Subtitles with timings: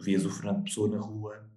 [0.00, 1.48] vias o Fernando Pessoa na rua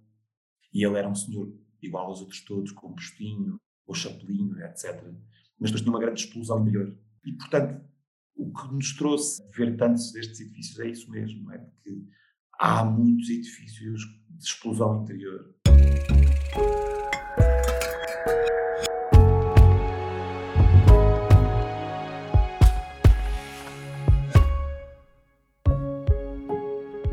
[0.72, 1.52] e ele era um senhor
[1.82, 5.02] igual aos outros todos, com um postinho, ou chapelinho, etc.
[5.58, 6.96] Mas depois tinha uma grande explosão interior.
[7.24, 7.84] E, portanto,
[8.34, 11.58] o que nos trouxe ver tantos destes edifícios é isso mesmo, é?
[11.58, 12.02] Porque
[12.58, 15.54] há muitos edifícios de explosão interior.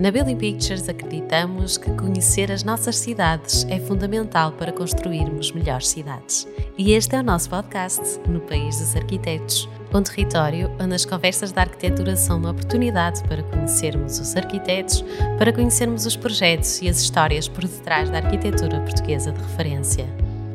[0.02, 6.48] Na Building Pictures acreditamos que conhecer as nossas cidades é fundamental para construirmos melhores cidades.
[6.76, 11.52] E este é o nosso podcast, No País dos Arquitetos, um território onde as conversas
[11.52, 15.06] da arquitetura são uma oportunidade para conhecermos os arquitetos,
[15.38, 20.08] para conhecermos os projetos e as histórias por detrás da arquitetura portuguesa de referência.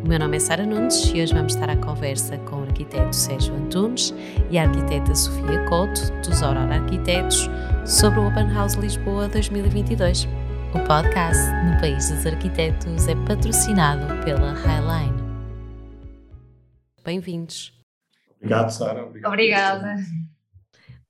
[0.05, 3.15] O meu nome é Sara Nunes e hoje vamos estar à conversa com o arquiteto
[3.15, 4.15] Sérgio Antunes
[4.51, 7.49] e a arquiteta Sofia Couto, dos Aurora Arquitetos,
[7.85, 10.27] sobre o Open House Lisboa 2022.
[10.75, 15.17] O podcast No País dos Arquitetos é patrocinado pela Highline.
[17.05, 17.73] Bem-vindos.
[18.37, 19.05] Obrigado, Sara.
[19.05, 19.97] Obrigado Obrigada.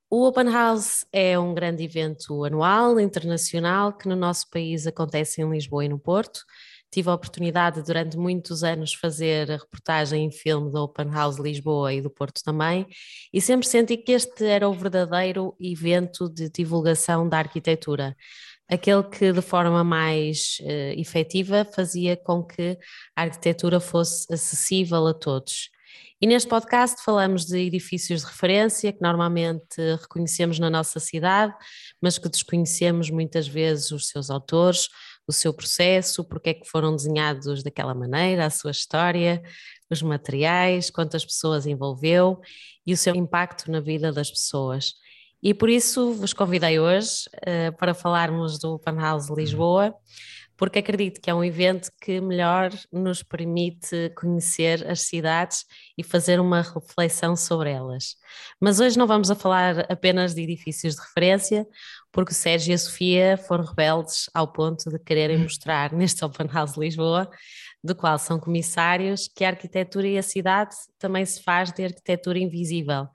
[0.09, 5.51] O Open House é um grande evento anual, internacional, que no nosso país acontece em
[5.51, 6.41] Lisboa e no Porto.
[6.91, 11.93] Tive a oportunidade durante muitos anos fazer a reportagem em filme do Open House Lisboa
[11.93, 12.87] e do Porto também,
[13.33, 18.17] e sempre senti que este era o verdadeiro evento de divulgação da arquitetura.
[18.69, 22.77] Aquele que, de forma mais uh, efetiva, fazia com que
[23.15, 25.71] a arquitetura fosse acessível a todos.
[26.21, 31.55] E neste podcast falamos de edifícios de referência que normalmente reconhecemos na nossa cidade,
[32.01, 34.89] mas que desconhecemos muitas vezes os seus autores,
[35.27, 39.43] o seu processo, porque é que foram desenhados daquela maneira, a sua história,
[39.91, 42.41] os materiais, quantas pessoas envolveu
[42.87, 44.95] e o seu impacto na vida das pessoas.
[45.43, 49.95] E por isso vos convidei hoje uh, para falarmos do Open House Lisboa,
[50.57, 55.65] porque acredito que é um evento que melhor nos permite conhecer as cidades
[55.99, 58.17] e fazer uma reflexão sobre elas.
[58.59, 61.67] Mas hoje não vamos a falar apenas de edifícios de referência,
[62.13, 66.47] porque o Sérgio e a Sofia foram rebeldes ao ponto de quererem mostrar neste Open
[66.47, 67.31] House Lisboa,
[67.83, 72.39] do qual são comissários, que a arquitetura e a cidade também se faz de arquitetura
[72.39, 73.09] invisível.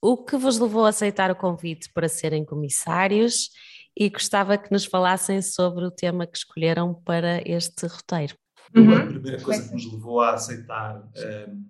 [0.00, 3.50] O que vos levou a aceitar o convite para serem comissários
[3.98, 8.36] e gostava que nos falassem sobre o tema que escolheram para este roteiro.
[8.76, 8.96] Uhum.
[8.96, 11.02] A primeira coisa que nos levou a aceitar
[11.48, 11.66] um,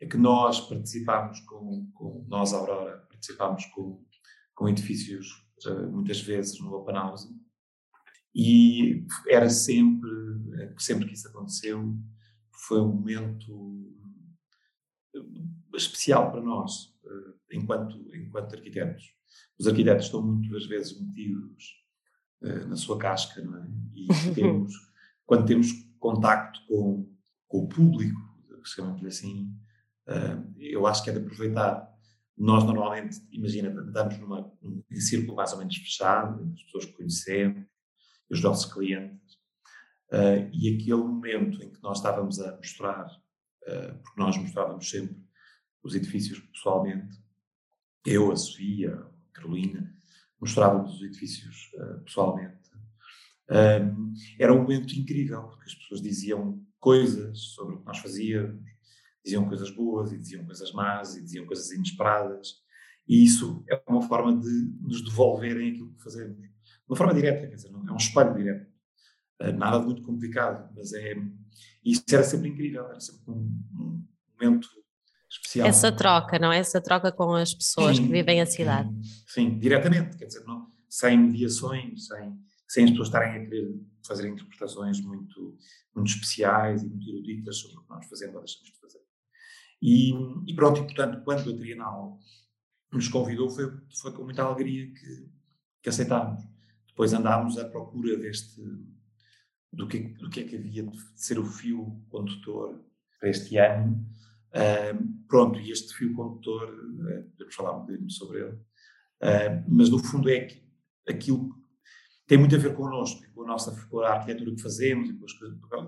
[0.00, 4.00] é que nós participámos com, com nós, Aurora, participámos com,
[4.54, 5.44] com edifícios
[5.90, 7.28] muitas vezes no Open House.
[8.34, 10.10] E era sempre,
[10.78, 11.94] sempre que isso aconteceu,
[12.50, 13.94] foi um momento
[15.14, 19.14] eh, especial para nós, eh, enquanto, enquanto arquitetos.
[19.58, 21.80] Os arquitetos estão muitas vezes metidos
[22.66, 23.70] na sua casca, não é?
[23.94, 24.74] E temos,
[25.24, 25.68] quando temos
[26.00, 27.08] contacto com,
[27.46, 28.20] com o público,
[28.64, 29.54] chamamos-lhe assim,
[30.58, 31.91] eu acho que é de aproveitar
[32.36, 37.66] nós normalmente, imagina, andamos numa, num círculo mais ou menos fechado, as pessoas que conhecemos,
[38.30, 39.34] os nossos clientes,
[40.12, 45.16] uh, e aquele momento em que nós estávamos a mostrar, uh, porque nós mostrávamos sempre
[45.82, 47.16] os edifícios pessoalmente,
[48.06, 49.94] eu, a Sofia, a Carolina,
[50.40, 52.62] mostrávamos os edifícios uh, pessoalmente.
[53.50, 58.71] Um, era um momento incrível, porque as pessoas diziam coisas sobre o que nós fazíamos,
[59.24, 62.62] diziam coisas boas e diziam coisas más e diziam coisas inesperadas.
[63.08, 66.36] E isso é uma forma de nos devolverem aquilo que fazemos.
[66.38, 66.50] De
[66.88, 68.70] uma forma direta, quer dizer, não, é um espelho direto.
[69.40, 71.14] Uh, nada de muito complicado, mas é.
[71.84, 74.06] Isso era sempre incrível, era sempre um, um
[74.38, 74.68] momento
[75.28, 75.66] especial.
[75.66, 76.58] Essa troca, não é?
[76.58, 78.88] Essa troca com as pessoas sim, que vivem a cidade.
[79.26, 83.74] Sim, sim, diretamente, quer dizer, não, sem mediações, sem, sem as pessoas estarem a querer
[84.06, 85.56] fazer interpretações muito,
[85.94, 88.81] muito especiais e muito eruditas sobre o que nós fazemos ou deixamos de.
[89.82, 90.12] E,
[90.46, 92.20] e, pronto, e portanto, quando a Trienal
[92.92, 93.68] nos convidou, foi,
[94.00, 95.28] foi com muita alegria que,
[95.82, 96.44] que aceitámos.
[96.86, 98.62] Depois andámos à procura deste,
[99.72, 102.80] do que, do que é que havia de ser o fio condutor
[103.18, 104.06] para este ano.
[104.50, 109.88] Uh, pronto, e este fio condutor, uh, podemos falar um bocadinho sobre ele, uh, mas
[109.88, 110.62] no fundo é que
[111.08, 111.50] aquilo
[112.26, 115.24] tem muito a ver connosco, com a nossa com a arquitetura que fazemos e com
[115.24, 115.32] as,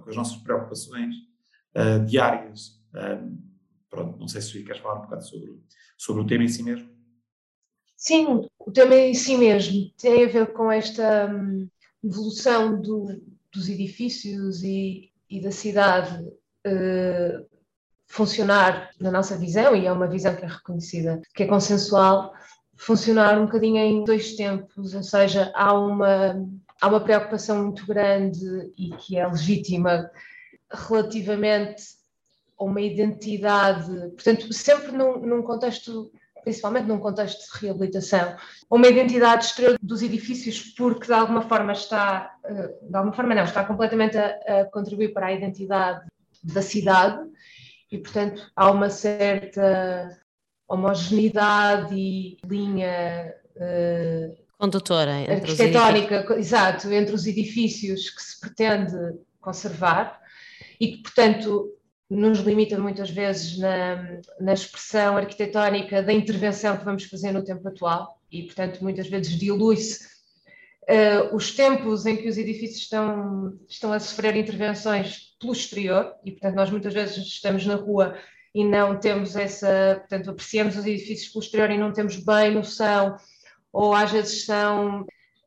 [0.02, 1.14] com as nossas preocupações
[1.76, 2.82] uh, diárias.
[3.94, 5.62] Pronto, não sei se queres falar um bocado sobre,
[5.96, 6.90] sobre o tema em si mesmo.
[7.96, 11.68] Sim, o tema em si mesmo tem a ver com esta hum,
[12.02, 17.46] evolução do, dos edifícios e, e da cidade uh,
[18.08, 22.34] funcionar, na nossa visão, e é uma visão que é reconhecida, que é consensual,
[22.76, 26.44] funcionar um bocadinho em dois tempos, ou seja, há uma,
[26.80, 28.44] há uma preocupação muito grande
[28.76, 30.10] e que é legítima
[30.68, 32.03] relativamente
[32.58, 36.10] a uma identidade, portanto, sempre num, num contexto
[36.42, 38.36] principalmente num contexto de reabilitação,
[38.70, 43.44] uma identidade exterior dos edifícios, porque de alguma forma está, eh, de alguma forma não,
[43.44, 46.06] está completamente a, a contribuir para a identidade
[46.42, 47.18] da cidade
[47.90, 50.20] e, portanto, há uma certa
[50.68, 58.96] homogeneidade e linha uh, condutora arquitetónica, exato, entre os edifícios que se pretende
[59.40, 60.20] conservar
[60.80, 61.70] e que, portanto,
[62.10, 67.66] nos limita muitas vezes na, na expressão arquitetónica da intervenção que vamos fazer no tempo
[67.66, 70.04] atual e, portanto, muitas vezes dilui-se
[70.88, 76.32] uh, os tempos em que os edifícios estão, estão a sofrer intervenções pelo exterior e,
[76.32, 78.16] portanto, nós muitas vezes estamos na rua
[78.54, 83.16] e não temos essa, portanto, apreciamos os edifícios pelo exterior e não temos bem noção,
[83.72, 85.04] ou às vezes são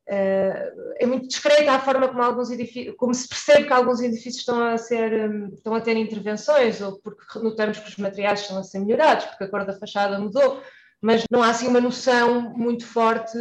[0.10, 4.62] é muito discreta a forma como alguns edifícios, como se percebe que alguns edifícios estão
[4.62, 8.64] a ser, um, estão a ter intervenções, ou porque notamos que os materiais estão a
[8.64, 10.62] ser melhorados, porque a cor da fachada mudou,
[11.02, 13.38] mas não há assim uma noção muito forte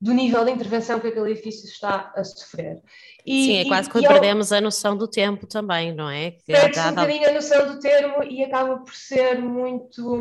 [0.00, 2.80] do nível de intervenção que aquele edifício está a sofrer.
[3.26, 4.58] E, Sim, é quase que perdemos ao...
[4.58, 6.36] a noção do tempo também, não é?
[6.46, 10.20] Perde-se um bocadinho a noção do termo e acaba por ser muito.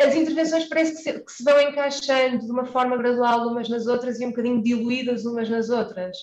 [0.00, 3.86] As intervenções parece que se, que se, vão encaixando de uma forma gradual umas nas
[3.86, 6.16] outras e um bocadinho diluídas umas nas outras.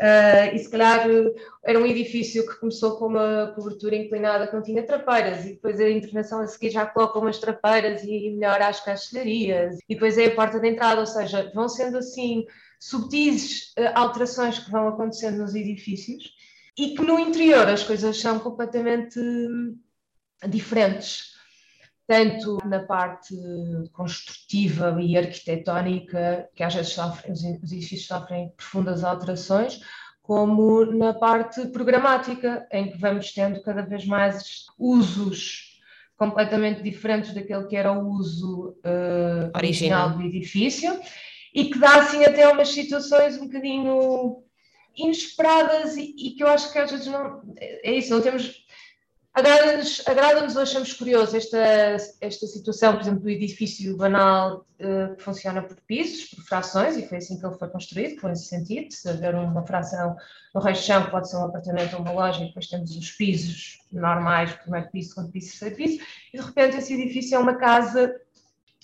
[0.00, 1.06] Uh, e se calhar
[1.64, 5.78] era um edifício que começou com uma cobertura inclinada que não tinha trapeiras, e depois
[5.78, 10.26] a intervenção a seguir já coloca umas trapeiras e melhora as caixilharias, e depois é
[10.26, 12.46] a porta de entrada, ou seja, vão sendo assim
[12.78, 16.32] subtis uh, alterações que vão acontecendo nos edifícios
[16.78, 19.20] e que no interior as coisas são completamente
[20.48, 21.39] diferentes
[22.10, 23.36] tanto na parte
[23.92, 29.80] construtiva e arquitetónica, que às vezes sofrem, os edifícios sofrem profundas alterações,
[30.20, 35.78] como na parte programática, em que vamos tendo cada vez mais usos
[36.16, 41.00] completamente diferentes daquele que era o uso uh, original do edifício,
[41.54, 44.42] e que dá assim até umas situações um bocadinho
[44.96, 48.66] inesperadas e, e que eu acho que às vezes não é isso, não temos
[49.32, 51.58] Agrada-nos, ou achamos curioso esta,
[52.20, 57.06] esta situação, por exemplo, do edifício banal uh, que funciona por pisos, por frações, e
[57.06, 60.16] foi assim que ele foi construído, foi nesse sentido, se haver uma fração
[60.52, 63.12] no resto de chão, pode ser um apartamento ou uma loja, e depois temos os
[63.12, 66.04] pisos normais, primeiro piso, segundo piso, terceiro piso,
[66.34, 68.12] e de repente esse edifício é uma casa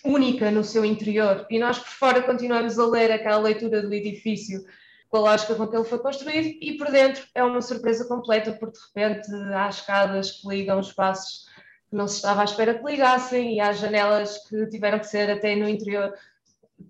[0.04, 4.64] única no seu interior, e nós por fora continuamos a ler aquela leitura do edifício
[5.08, 8.53] com a lógica com que ele foi construído, e por dentro é uma surpresa completa,
[8.53, 11.47] porque de repente há escadas que ligam espaços
[11.88, 15.31] que não se estava à espera que ligassem, e há janelas que tiveram que ser
[15.31, 16.12] até no interior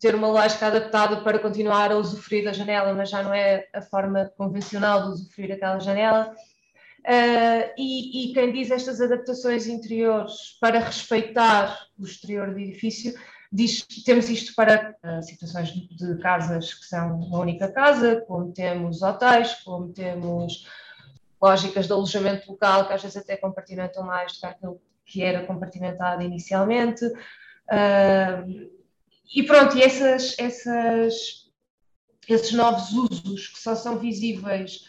[0.00, 3.80] ter uma lógica adaptada para continuar a usufruir da janela, mas já não é a
[3.80, 6.34] forma convencional de usufruir aquela janela.
[7.06, 13.14] Uh, e, e, quem diz estas adaptações interiores para respeitar o exterior do edifício
[13.56, 19.00] Diz, temos isto para uh, situações de, casas que são uma única casa, como temos
[19.00, 20.68] hotéis, como temos
[21.40, 25.46] lógicas de alojamento local, que às vezes até compartimentam mais do que aquilo que era
[25.46, 27.06] compartimentado inicialmente.
[27.06, 28.70] Uh,
[29.34, 31.50] e pronto, e essas, essas,
[32.28, 34.82] esses novos usos que só são visíveis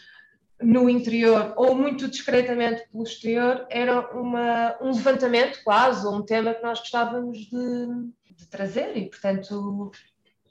[0.60, 6.52] no interior ou muito discretamente pelo exterior era uma, um levantamento quase, ou um tema
[6.52, 9.90] que nós gostávamos de, de trazer e, portanto,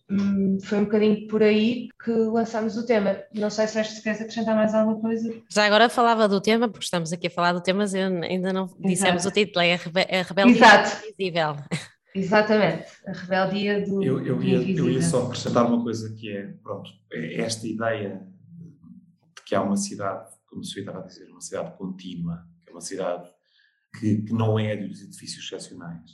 [0.10, 3.17] hum, foi um bocadinho por aí que lançámos o tema.
[3.34, 5.34] Não sei se se queres acrescentar mais alguma coisa.
[5.50, 8.67] Já agora falava do tema, porque estamos aqui a falar do tema, mas ainda não
[8.79, 9.29] dissemos Exato.
[9.29, 11.08] o título, é a rebeldia Exato.
[11.08, 11.56] invisível.
[12.17, 16.48] Exatamente, a rebeldia do, eu, eu, ia, eu ia só acrescentar uma coisa que é,
[16.63, 18.27] pronto, é esta ideia
[19.36, 22.74] de que há uma cidade, como se estava a dizer, uma cidade contínua, que é
[22.74, 23.29] uma cidade
[24.00, 26.10] que, que não é dos edifícios excepcionais,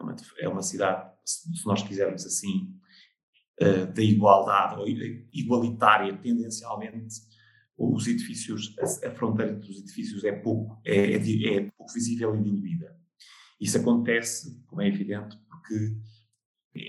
[0.00, 2.74] é uma, é uma cidade, se nós quisermos assim,
[3.60, 4.86] uh, da igualdade, ou
[5.32, 7.14] igualitária, tendencialmente,
[7.76, 12.96] os edifícios, a, fronteira dos edifícios é pouco, é, é, é, pouco visível e diluída.
[13.60, 15.96] Isso acontece, como é evidente, porque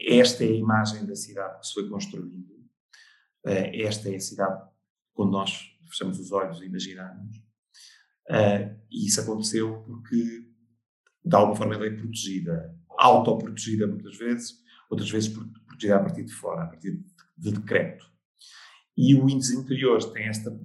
[0.07, 2.51] esta é a imagem da cidade que se foi construindo,
[3.45, 4.69] uh, esta é a cidade
[5.13, 7.37] quando nós fechamos os olhos e imaginamos,
[8.29, 10.45] uh, e isso aconteceu porque
[11.23, 16.33] de alguma forma ela é protegida autoprotegida muitas vezes, outras vezes protegida a partir de
[16.33, 17.03] fora, a partir
[17.37, 18.05] de, decreto.
[18.97, 20.57] E o índice interiores tem esta,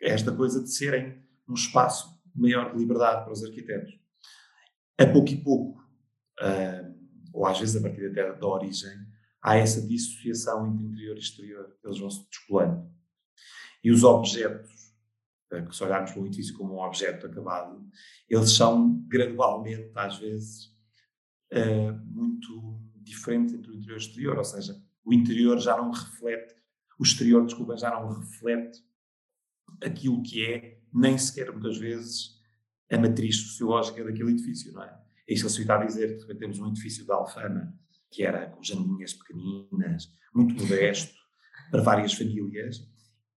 [0.00, 3.92] esta coisa de serem um espaço maior de liberdade para os arquitetos.
[4.98, 5.80] A pouco e pouco,
[6.40, 6.98] uh,
[7.32, 9.06] ou às vezes a partir até da origem,
[9.40, 12.90] há essa dissociação entre interior e exterior, eles vão se descolando.
[13.82, 14.70] E os objetos,
[15.52, 17.86] eh, que se olharmos para o edifício como um objeto acabado,
[18.28, 20.76] eles são gradualmente, às vezes,
[21.52, 25.90] uh, muito diferentes entre o interior e o exterior, ou seja, o interior já não
[25.90, 26.54] reflete,
[26.98, 28.80] o exterior, desculpa, já não reflete
[29.82, 32.38] aquilo que é, nem sequer muitas vezes,
[32.90, 34.98] a matriz sociológica daquele edifício, não é?
[35.28, 37.74] É isso que se está a dizer, que temos um edifício da Alfama,
[38.10, 41.14] que era com janelinhas pequeninas, muito modesto,
[41.70, 42.88] para várias famílias,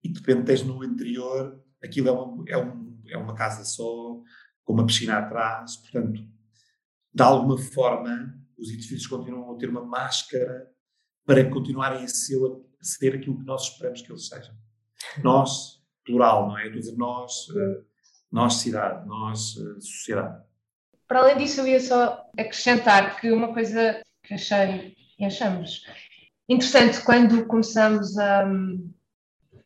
[0.02, 4.22] e de repente tens no interior, aquilo é uma, é, um, é uma casa só,
[4.64, 6.24] com uma piscina atrás, portanto,
[7.12, 10.70] de alguma forma, os edifícios continuam a ter uma máscara
[11.26, 14.54] para continuarem a ser, a ser aquilo que nós esperamos que eles sejam.
[15.22, 16.66] Nós, plural, não é?
[16.66, 17.82] Eu dizer nós, eh,
[18.30, 20.42] nós cidade, nós eh, sociedade.
[21.08, 25.82] Para além disso, eu ia só acrescentar que uma coisa que achei e achamos
[26.50, 28.44] interessante quando começamos a,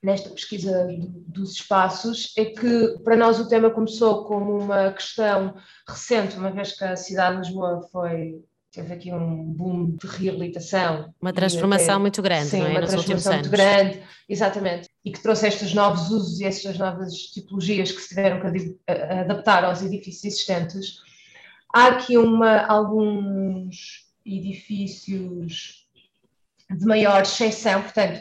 [0.04, 0.86] nesta pesquisa
[1.26, 5.56] dos espaços é que para nós o tema começou como uma questão
[5.88, 11.14] recente, uma vez que a cidade de Lisboa foi teve aqui um boom de reabilitação.
[11.22, 12.70] Uma transformação até, muito grande, sim, não é?
[12.70, 14.88] Uma Nos transformação muito grande, exatamente.
[15.04, 19.64] E que trouxe estes novos usos e estas novas tipologias que se tiveram que adaptar
[19.64, 20.96] aos edifícios existentes.
[21.72, 25.86] Há aqui uma, alguns edifícios
[26.68, 28.20] de maior exceção, portanto,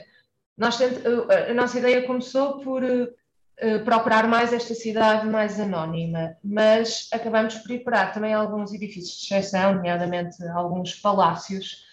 [0.57, 7.55] nós, a nossa ideia começou por eh, procurar mais esta cidade mais anónima, mas acabamos
[7.55, 11.83] por ir parar também alguns edifícios de exceção, nomeadamente alguns palácios,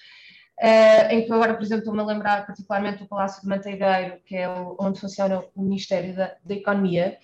[1.11, 4.47] em que agora, por exemplo, estou-me a lembrar particularmente do Palácio de Manteigueiro, que é
[4.79, 7.19] onde funciona o Ministério da, da Economia,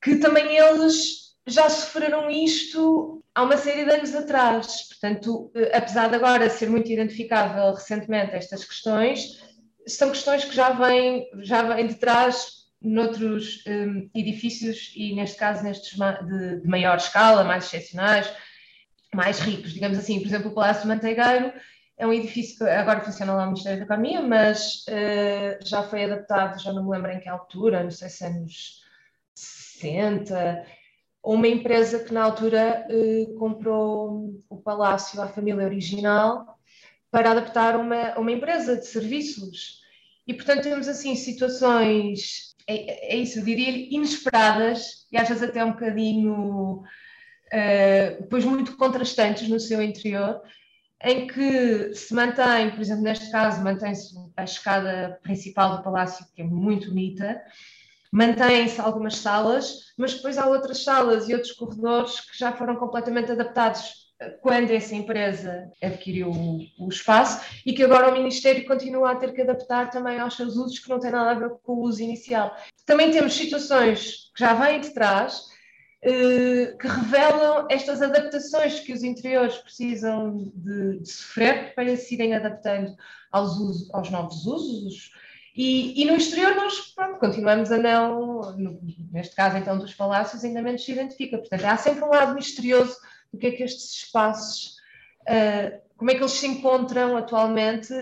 [0.00, 4.88] que também eles já sofreram isto há uma série de anos atrás.
[4.88, 9.42] Portanto, apesar de agora ser muito identificável recentemente estas questões,
[9.88, 15.64] são questões que já vêm, já vêm de trás noutros um, edifícios e, neste caso,
[15.64, 18.32] nestes de, de, maior escala, mais excepcionais,
[19.14, 20.20] mais ricos, digamos assim.
[20.20, 21.52] Por exemplo, o Palácio do Manteigueiro
[21.96, 26.04] é um edifício que agora funciona lá no Ministério da Economia, mas uh, já foi
[26.04, 28.82] adaptado, já não me lembro em que altura, não sei se anos
[29.34, 30.64] 60,
[31.24, 36.57] uma empresa que na altura uh, comprou o palácio à família original
[37.10, 39.80] para adaptar uma, uma empresa de serviços.
[40.26, 45.64] E, portanto, temos assim situações é, é isso, eu diria inesperadas e às vezes até
[45.64, 50.42] um bocadinho, uh, depois muito contrastantes no seu interior,
[51.02, 56.42] em que se mantém, por exemplo, neste caso, mantém-se a escada principal do palácio, que
[56.42, 57.40] é muito bonita,
[58.12, 63.32] mantêm-se algumas salas, mas depois há outras salas e outros corredores que já foram completamente
[63.32, 64.07] adaptados
[64.40, 66.30] quando essa empresa adquiriu
[66.78, 70.56] o, espaço e que agora o Ministério continua a ter que adaptar também aos seus
[70.56, 72.56] usos que não têm nada a ver com o uso inicial.
[72.84, 75.42] Também temos situações que já vêm de trás
[76.02, 82.34] eh, que revelam estas adaptações que os interiores precisam de, de sofrer para se irem
[82.34, 82.96] adaptando
[83.30, 85.12] aos, usos, aos novos usos.
[85.56, 88.56] E, e, no exterior nós pronto, continuamos a não,
[89.10, 91.36] neste caso então dos palácios, ainda menos se identifica.
[91.36, 92.96] Portanto, há sempre um lado misterioso
[93.32, 94.76] do que é que estes espaços,
[95.28, 97.92] uh, como é que eles se encontram atualmente,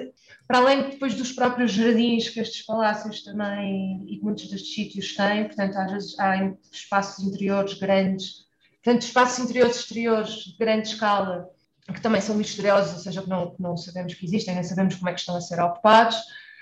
[0.46, 5.14] para além depois dos próprios jardins que estes palácios também e que muitos destes sítios
[5.14, 8.46] têm, portanto às vezes há espaços interiores grandes,
[8.82, 11.50] portanto espaços interiores e exteriores de grande escala
[11.92, 14.96] que também são misteriosos, ou seja, que não, que não sabemos que existem, nem sabemos
[14.96, 16.16] como é que estão a ser ocupados.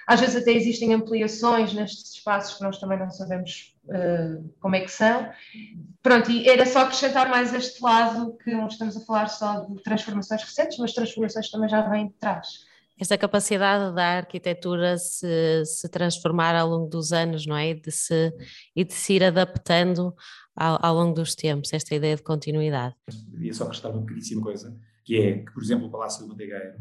[0.06, 4.80] Às vezes até existem ampliações nestes espaços que nós também não sabemos uh, como é
[4.80, 5.28] que são.
[6.02, 9.82] Pronto, e era só acrescentar mais este lado que não estamos a falar só de
[9.82, 12.49] transformações recentes, mas transformações também já vêm de trás.
[12.99, 17.70] Esta capacidade da arquitetura se, se transformar ao longo dos anos, não é?
[17.70, 18.32] E de se,
[18.76, 20.14] e de se ir adaptando
[20.54, 22.94] ao, ao longo dos tempos, esta ideia de continuidade.
[23.32, 26.75] Queria só acrescentar uma pequeníssima coisa, que é que, por exemplo, o Palácio do Manteigueiro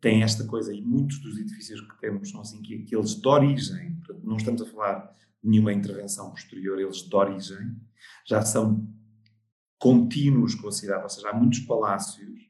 [0.00, 3.28] tem esta coisa, e muitos dos edifícios que temos são assim, que, que eles de
[3.28, 7.76] origem, portanto, não estamos a falar de nenhuma intervenção posterior, eles de origem
[8.26, 8.86] já são
[9.78, 12.46] contínuos com a cidade, ou seja, há muitos palácios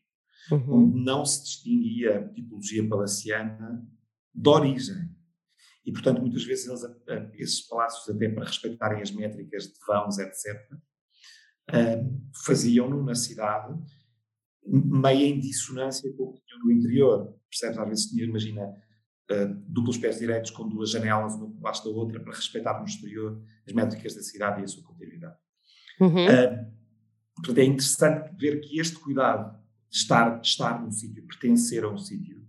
[0.51, 0.85] uhum.
[0.85, 3.87] onde não se distinguia a tipologia palaciana
[4.35, 5.11] de origem.
[5.85, 6.83] E, portanto, muitas vezes eles,
[7.35, 10.55] esses palácios, até para respeitarem as métricas de vãos, etc.,
[12.45, 13.77] faziam-no na cidade
[14.67, 17.35] meio em dissonância com o que tinham no interior.
[17.49, 17.79] Percebes?
[17.79, 22.21] Às vezes tinha, imagina, uh, duplos pés direitos com duas janelas, uma debaixo da outra,
[22.21, 25.37] para respeitar no exterior as métricas da cidade e a sua continuidade.
[26.01, 26.27] Uhum.
[26.27, 26.73] Uh,
[27.37, 29.57] portanto, é interessante ver que este cuidado
[29.91, 32.47] de estar, de estar num sítio, pertencer a um sítio,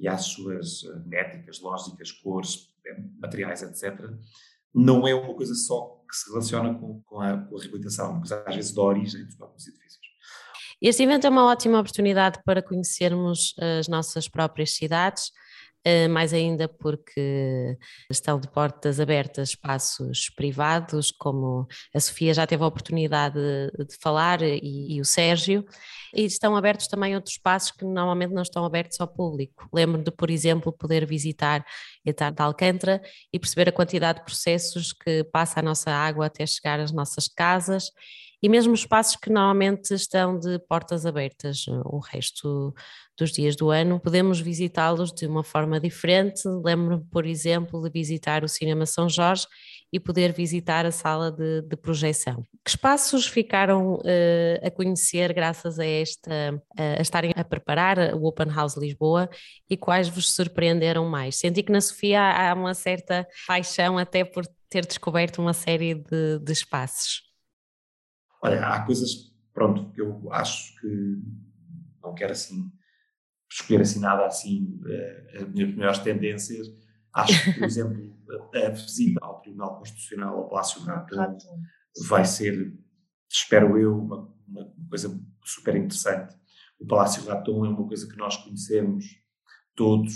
[0.00, 4.10] e às suas eh, métricas, lógicas, cores, eh, materiais, etc.,
[4.74, 8.32] não é uma coisa só que se relaciona com, com, a, com a reabilitação, mas
[8.32, 10.00] às vezes da origem dos próprios edifícios.
[10.82, 15.30] Este evento é uma ótima oportunidade para conhecermos as nossas próprias cidades,
[15.84, 17.76] eh, mais ainda porque
[18.10, 23.38] estão de portas abertas espaços privados, como a Sofia já teve a oportunidade
[23.78, 25.66] de falar e, e, o Sérgio,
[26.14, 29.68] e estão abertos também outros espaços que normalmente não estão abertos ao público.
[29.74, 31.62] Lembro de, por exemplo, poder visitar
[32.06, 36.46] Etar de Alcântara e perceber a quantidade de processos que passa a nossa água até
[36.46, 37.90] chegar às nossas casas
[38.42, 42.74] e mesmo espaços que normalmente estão de portas abertas o resto
[43.20, 46.42] dos dias do ano, podemos visitá-los de uma forma diferente.
[46.46, 49.46] Lembro-me, por exemplo, de visitar o Cinema São Jorge
[49.92, 52.42] e poder visitar a sala de, de projeção.
[52.64, 58.24] Que espaços ficaram uh, a conhecer graças a esta, uh, a estarem a preparar o
[58.24, 59.28] Open House Lisboa
[59.68, 61.36] e quais vos surpreenderam mais?
[61.36, 66.38] Senti que na Sofia há uma certa paixão até por ter descoberto uma série de,
[66.38, 67.29] de espaços.
[68.42, 71.22] Olha, há coisas, pronto, que eu acho que
[72.02, 72.70] não quero assim
[73.50, 76.68] escolher assim nada assim, uh, as minhas melhores tendências.
[77.12, 78.16] Acho que, por exemplo,
[78.54, 81.16] a, a, visita ao Tribunal Constitucional, ao Palácio Rato,
[82.08, 82.72] vai ser,
[83.28, 86.36] espero eu, uma, uma, coisa super interessante.
[86.78, 89.04] O Palácio Raton é uma coisa que nós conhecemos
[89.74, 90.14] todos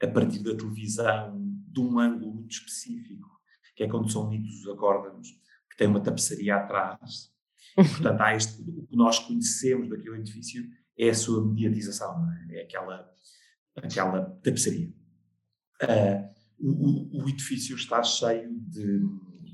[0.00, 3.28] a partir da televisão, de um ângulo muito específico,
[3.74, 5.28] que é quando são lidos os acórdãos
[5.78, 7.32] tem uma tapeçaria atrás.
[7.78, 10.68] E, portanto, há este, o que nós conhecemos daquele edifício
[10.98, 12.56] é a sua mediatização, é?
[12.56, 12.62] é?
[12.64, 13.08] aquela,
[13.76, 14.92] aquela tapeçaria.
[15.80, 19.00] Uh, o, o, edifício está cheio de,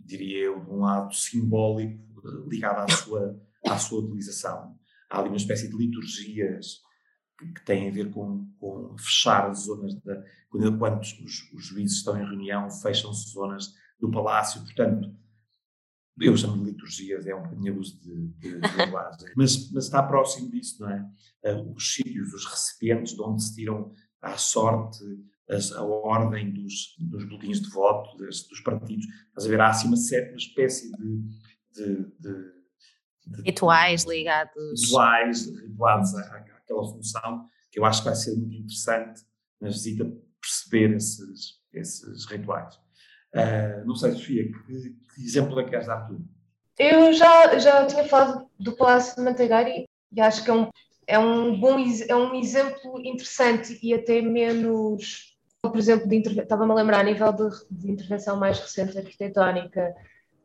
[0.07, 2.03] diria eu, de um lado simbólico
[2.49, 4.75] ligado à sua, à sua utilização.
[5.11, 6.79] Há ali uma espécie de liturgias
[7.39, 11.67] que, que têm a ver com, com fechar as zonas, da, quando, quando os, os
[11.67, 15.15] juízes estão em reunião, fecham-se zonas do palácio, portanto,
[16.19, 20.03] eu chamo de liturgias, é um bocadinho abuso de, de, de linguagem, mas, mas está
[20.03, 21.53] próximo disso, não é?
[21.53, 24.99] Uh, os sítios, os recipientes de onde se tiram à sorte
[25.49, 29.05] as, a ordem dos, dos boletins de voto, das, dos partidos.
[29.29, 29.61] Estás a ver?
[29.61, 31.23] Há assim uma, certa, espécie de,
[31.73, 34.83] de, de rituais ligados.
[34.83, 39.21] Rituais, rituais à, àquela função, que eu acho que vai ser muito interessante
[39.61, 40.05] na visita
[40.41, 42.79] perceber esses, esses rituais.
[43.35, 46.21] Uh, não sei, Sofia, que, que, exemplo é que queres dar tu?
[46.79, 50.69] Eu já, já tinha falado do Palácio de Manteigari e acho que é um,
[51.07, 51.77] é um bom
[52.09, 57.49] é um exemplo interessante e até menos, por exemplo, estava-me a lembrar a nível de,
[57.71, 59.93] de, intervenção mais recente arquitetónica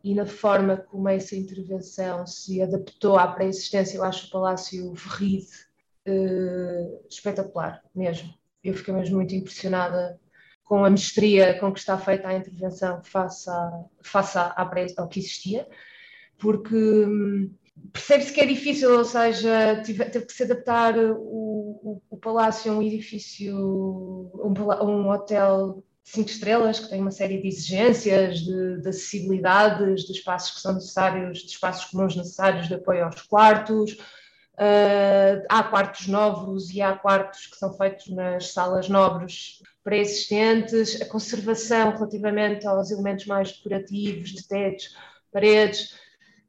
[0.04, 5.47] e na forma como essa intervenção se adaptou à pré-existência, eu acho o Palácio Verride
[6.08, 8.34] uh, espetacular mesmo.
[8.63, 10.19] Eu fiquei mesmo muito impressionada
[10.70, 14.56] com a mestria com que está feita a intervenção face, a, face a,
[14.98, 15.68] ao que existia,
[16.38, 17.52] porque hum,
[17.92, 22.76] percebe-se que é difícil, ou seja, teve, que se adaptar o, o, o, palácio a
[22.76, 24.54] um edifício, um,
[24.84, 30.54] um hotel cinco estrelas, que tem uma série de exigências, de, de, acessibilidades, de espaços
[30.54, 33.94] que são necessários, de espaços comuns necessários de apoio aos quartos.
[34.54, 41.06] Uh, há quartos novos e há quartos que são feitos nas salas nobres pré-existentes, a
[41.06, 44.95] conservação relativamente aos elementos mais decorativos, de tetos,
[45.32, 45.95] paredes,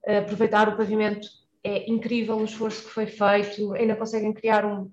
[0.07, 1.27] aproveitar o pavimento
[1.65, 4.91] é incrível o esforço que foi feito, ainda conseguem criar um,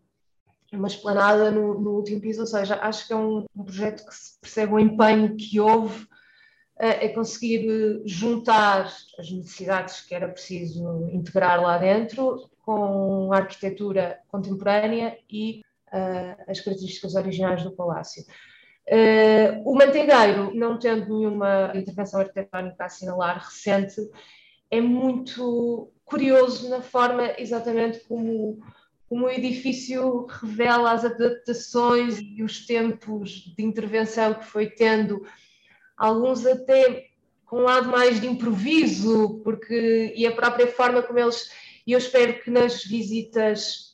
[0.71, 4.15] uma esplanada no, no, último piso, ou seja, acho que é um, um, projeto que
[4.15, 6.07] se percebe o empenho que houve uh,
[6.77, 15.17] é conseguir juntar as necessidades que era preciso integrar lá dentro com a arquitetura contemporânea
[15.29, 15.61] e
[16.47, 18.23] as características originais do palácio.
[18.89, 24.01] Uh, o Manteigueiro, não tendo nenhuma intervenção arquitetónica a assinalar recente,
[24.71, 28.59] é muito curioso na forma exatamente como,
[29.09, 35.25] como o edifício revela as adaptações e os tempos de intervenção que foi tendo,
[35.97, 37.07] alguns até
[37.45, 41.51] com um lado mais de improviso, porque e a própria forma como eles,
[41.85, 43.86] e eu espero que nas visitas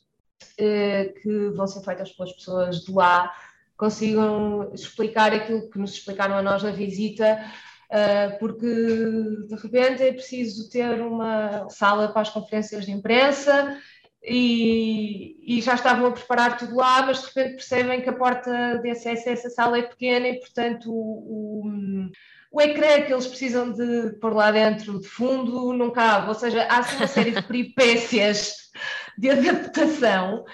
[0.56, 3.32] que vão ser feitas pelas pessoas de lá
[3.76, 7.44] consigam explicar aquilo que nos explicaram a nós na visita,
[7.90, 13.76] eh, porque de repente é preciso ter uma sala para as conferências de imprensa
[14.22, 18.78] e, e, já estavam a preparar tudo lá, mas de repente percebem que a porta
[18.78, 22.10] de acesso a essa sala é pequena e, portanto, o, o,
[22.50, 26.28] o ecrã que eles precisam de pôr lá dentro de fundo não cabe.
[26.28, 28.70] Ou seja, há uma série de peripécias
[29.18, 30.44] de adaptação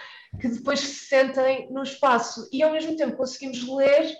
[0.40, 4.14] que depois se sentem no espaço e ao mesmo tempo conseguimos ler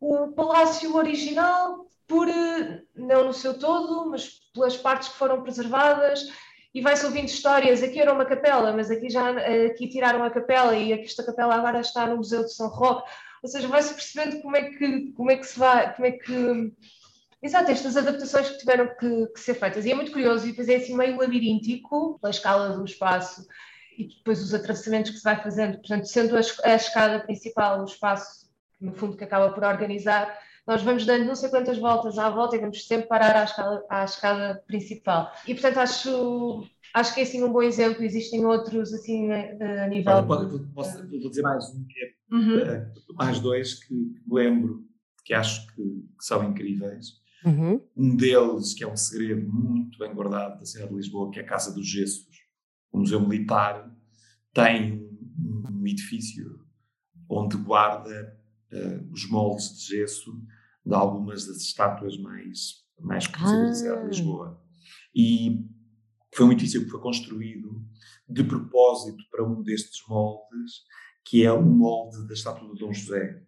[0.00, 6.28] o palácio original por eh, não no seu todo, mas pelas partes que foram preservadas
[6.74, 9.30] e vai-se ouvindo histórias, aqui era uma capela, mas aqui já
[9.66, 13.08] aqui tiraram a capela e aqui esta capela agora está no Museu de São Roque.
[13.42, 16.72] Ou seja, vai-se percebendo como é que como é que se vai, como é que
[17.42, 19.84] Exato, estas adaptações que tiveram que, que, ser feitas.
[19.84, 23.44] E é muito curioso, e depois é assim meio labiríntico, pela escala do espaço
[23.98, 25.78] e depois os atravessamentos que se vai fazendo.
[25.78, 28.50] Portanto, sendo a, a escada principal o espaço,
[28.80, 32.56] no fundo, que acaba por organizar, nós vamos dando não sei quantas voltas à volta
[32.56, 35.32] e vamos sempre parar à escada, à escada principal.
[35.46, 38.04] E, portanto, acho, acho que é assim um bom exemplo.
[38.04, 40.24] Existem outros, assim, a, nível...
[40.24, 42.58] Pode, posso, vou dizer mais um, que é, uhum.
[42.58, 43.94] Eh, mais dois que
[44.30, 44.84] lembro,
[45.24, 47.20] que acho que, que são incríveis.
[47.44, 47.80] Uhum.
[47.96, 51.42] Um deles, que é um segredo muito bem guardado da cidade de Lisboa, que é
[51.42, 52.41] a Casa dos Gessos,
[52.92, 53.90] o Museu Militar,
[54.52, 55.08] tem
[55.70, 56.60] um edifício
[57.28, 58.38] onde guarda
[58.72, 60.30] uh, os moldes de gesso
[60.84, 64.00] de algumas das estátuas mais, mais conhecidas ah.
[64.00, 64.62] de Lisboa.
[65.14, 65.64] E
[66.34, 67.82] foi um edifício que foi construído
[68.28, 70.82] de propósito para um destes moldes,
[71.24, 73.42] que é o molde da estátua de Dom José.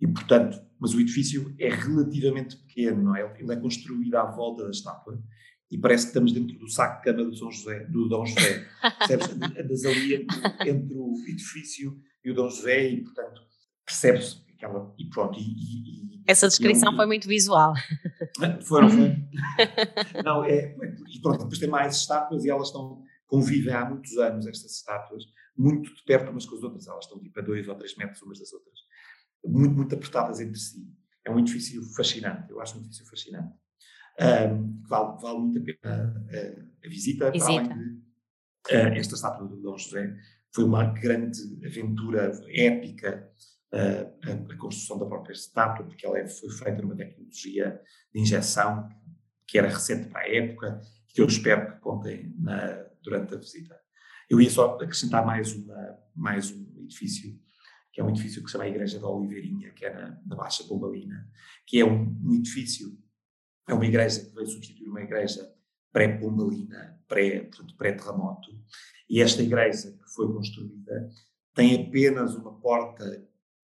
[0.00, 3.22] E, portanto, mas o edifício é relativamente pequeno, não é?
[3.38, 5.22] Ele é construído à volta da estátua
[5.72, 8.68] e parece que estamos dentro do saco de cama do São José, do Dom José.
[8.98, 9.30] Percebes?
[9.30, 13.40] Andas ali entre, entre, o edifício e o Dom José e, portanto,
[13.84, 14.94] percebes aquela.
[14.98, 15.38] E pronto.
[15.38, 17.72] E, e, e Essa descrição foi muito visual.
[18.62, 19.16] Foram, foi.
[20.22, 20.76] não, é, é.
[21.08, 23.02] E pronto, depois tem mais estátuas e elas estão.
[23.26, 25.24] Convivem há muitos anos, estas estátuas,
[25.56, 26.86] muito de perto umas com as outras.
[26.86, 28.78] Elas estão tipo a dois ou três metros umas das outras
[29.44, 30.86] muito, muito apertadas entre si.
[31.24, 33.54] É um edifício fascinante, eu acho um edifício fascinante.
[34.20, 37.52] Um, vale, vale muito a pena a, a visita, visita.
[37.52, 40.14] para além de uh, esta estátua de Dom José.
[40.54, 43.30] Foi uma grande aventura épica
[43.72, 47.80] uh, a, a, construção da própria estátua, porque ela é, foi feita numa tecnologia
[48.14, 48.88] de injeção
[49.46, 53.38] que era recente para a época e que eu espero que contem na, durante a
[53.38, 53.80] visita.
[54.28, 57.38] Eu ia só acrescentar mais, uma, mais um edifício
[57.92, 60.64] que é um edifício que se chama Igreja da Oliveirinha, que é na, na Baixa
[60.64, 61.28] Pombalina,
[61.66, 62.98] que é um, um, edifício,
[63.68, 65.52] é uma igreja que veio substituir uma igreja
[65.92, 68.58] pré-pombalina, pré-terremoto, pré
[69.08, 71.10] e esta igreja que foi construída
[71.54, 73.04] tem apenas uma porta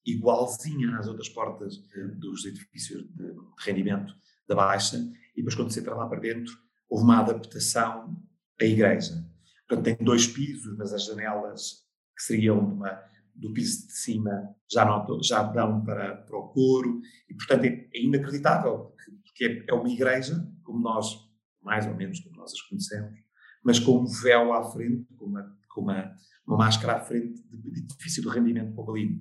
[0.05, 1.79] igualzinha às outras portas
[2.17, 4.15] dos edifícios de, rendimento
[4.47, 4.97] da Baixa,
[5.35, 6.53] e depois quando se entra lá para dentro,
[6.89, 8.17] houve uma adaptação
[8.61, 9.25] à igreja.
[9.67, 12.99] Portanto, tem dois pisos, mas as janelas que seriam uma
[13.35, 17.89] do piso de cima já, não, já dão para, para o couro, e portanto é,
[17.95, 18.95] é inacreditável,
[19.39, 21.17] porque é, é uma igreja, como nós,
[21.63, 23.17] mais ou menos como nós as conhecemos,
[23.65, 26.13] mas com um véu à frente, com uma, com uma,
[26.45, 29.21] uma máscara à frente de, de difícil rendimento pobalino.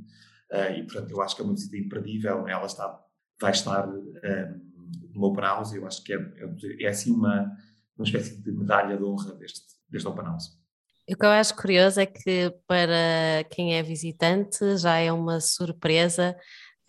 [0.52, 3.00] Uh, e portanto eu acho que é uma visita imperdível, ela está,
[3.40, 4.02] vai estar um,
[5.14, 7.52] no Open House, eu acho que é, é, é assim uma,
[7.96, 10.58] uma espécie de medalha de honra deste, deste Open House.
[11.10, 16.36] O que eu acho curioso é que para quem é visitante já é uma surpresa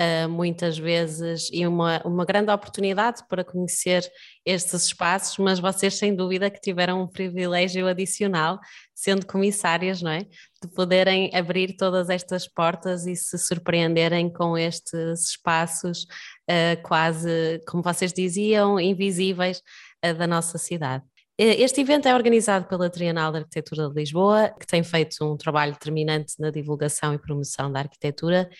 [0.00, 4.08] uh, muitas vezes e uma, uma grande oportunidade para conhecer
[4.44, 8.58] estes espaços, mas vocês sem dúvida que tiveram um privilégio adicional,
[8.94, 10.20] sendo comissárias, não é?
[10.62, 16.04] De poderem abrir todas estas portas e se surpreenderem com estes espaços
[16.50, 19.62] uh, quase, como vocês diziam, invisíveis
[20.04, 21.04] uh, da nossa cidade.
[21.40, 25.36] Eh, este evento é organizado pela Trienal de Arquitetura de Lisboa, que tem feito um
[25.36, 28.50] trabalho determinante na divulgação e promoção da arquitetura,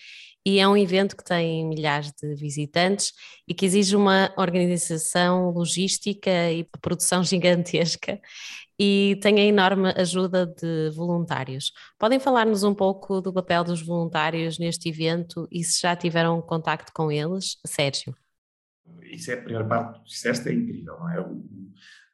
[0.45, 3.11] e é um evento que tem milhares de visitantes
[3.45, 8.19] e que exige uma organização logística e produção gigantesca
[8.79, 11.73] e tem a enorme ajuda de voluntários.
[11.97, 16.93] Podem falar-nos um pouco do papel dos voluntários neste evento e se já tiveram contacto
[16.93, 17.57] com eles?
[17.65, 18.15] Sérgio.
[19.03, 21.19] Isso é a primeira parte, isso esta é incrível, não é?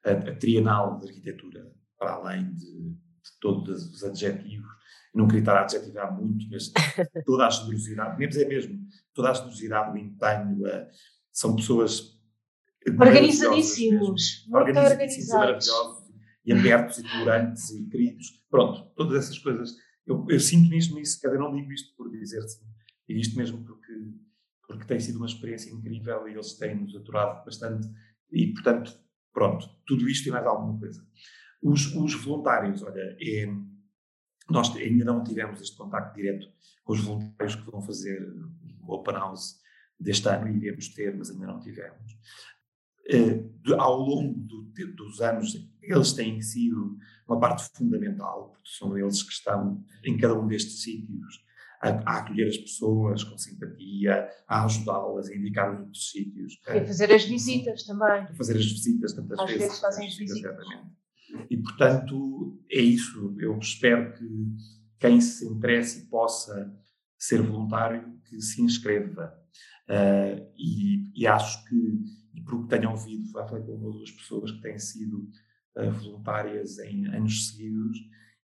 [0.06, 4.70] A, a trienal de arquitetura, para além de, de todos os adjetivos,
[5.14, 6.72] não queria estar a adjetivar muito, mas
[7.26, 10.88] toda a generosidade, mesmo é mesmo, toda a generosidade, o empenho, a,
[11.32, 12.16] são pessoas
[12.88, 15.68] organizadíssimos, muito organizados,
[16.46, 18.46] e abertos e tolerantes e queridos.
[18.50, 19.76] Pronto, todas essas coisas.
[20.06, 22.66] Eu, eu sinto nisto, nisso, quer dizer, não digo isto por dizer sim,
[23.08, 23.94] digo isto mesmo porque,
[24.68, 27.88] porque tem sido uma experiência incrível e eles têm-nos aturado bastante
[28.32, 29.00] e, portanto,
[29.36, 31.06] Pronto, tudo isto e mais alguma coisa.
[31.62, 33.46] Os, os voluntários, olha, é,
[34.50, 36.48] nós ainda não tivemos este contacto direto
[36.86, 38.34] com os voluntários que vão fazer
[38.80, 39.60] o Open House
[40.00, 42.18] deste ano, iremos ter, mas ainda não tivemos.
[43.78, 49.34] ao longo do, dos anos, eles têm sido uma parte fundamental, porque são eles que
[49.34, 51.44] estão em cada um destes sítios
[51.86, 56.60] a, a acolher as pessoas com simpatia, a ajudá-las, a indicar outros sítios.
[56.68, 58.24] E a fazer as visitas também.
[58.24, 59.62] A fazer as visitas tantas Às vezes.
[59.64, 60.52] vezes fazem as visitas.
[60.52, 60.96] Exatamente.
[61.50, 63.36] E, portanto, é isso.
[63.40, 64.26] Eu espero que
[65.00, 66.74] quem se interesse e possa
[67.18, 69.34] ser voluntário, que se inscreva.
[69.88, 71.76] Uh, e, e, acho que,
[72.34, 75.30] e porque tenho ouvido, já falei com uma das pessoas que têm sido
[75.78, 77.98] uh, voluntárias em anos seguidos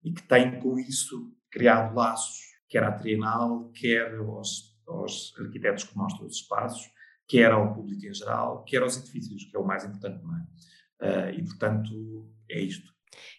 [0.04, 5.96] e que têm com isso criado laços, quer à Trienal, quer aos, aos arquitetos que
[5.96, 6.90] mostram os espaços,
[7.28, 10.42] quer ao público em geral, quer aos edifícios, que é o mais importante, não é?
[11.02, 12.90] Uh, e, portanto, é isto.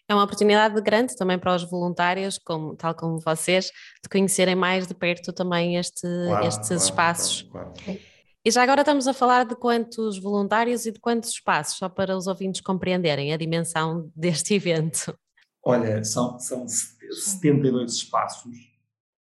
[0.07, 3.71] É uma oportunidade grande também para os voluntários, como, tal como vocês,
[4.03, 7.43] de conhecerem mais de perto também este, claro, estes claro, espaços.
[7.43, 7.73] Claro,
[8.45, 12.17] e já agora estamos a falar de quantos voluntários e de quantos espaços, só para
[12.17, 15.17] os ouvintes compreenderem a dimensão deste evento.
[15.65, 18.72] Olha, são, são 72 espaços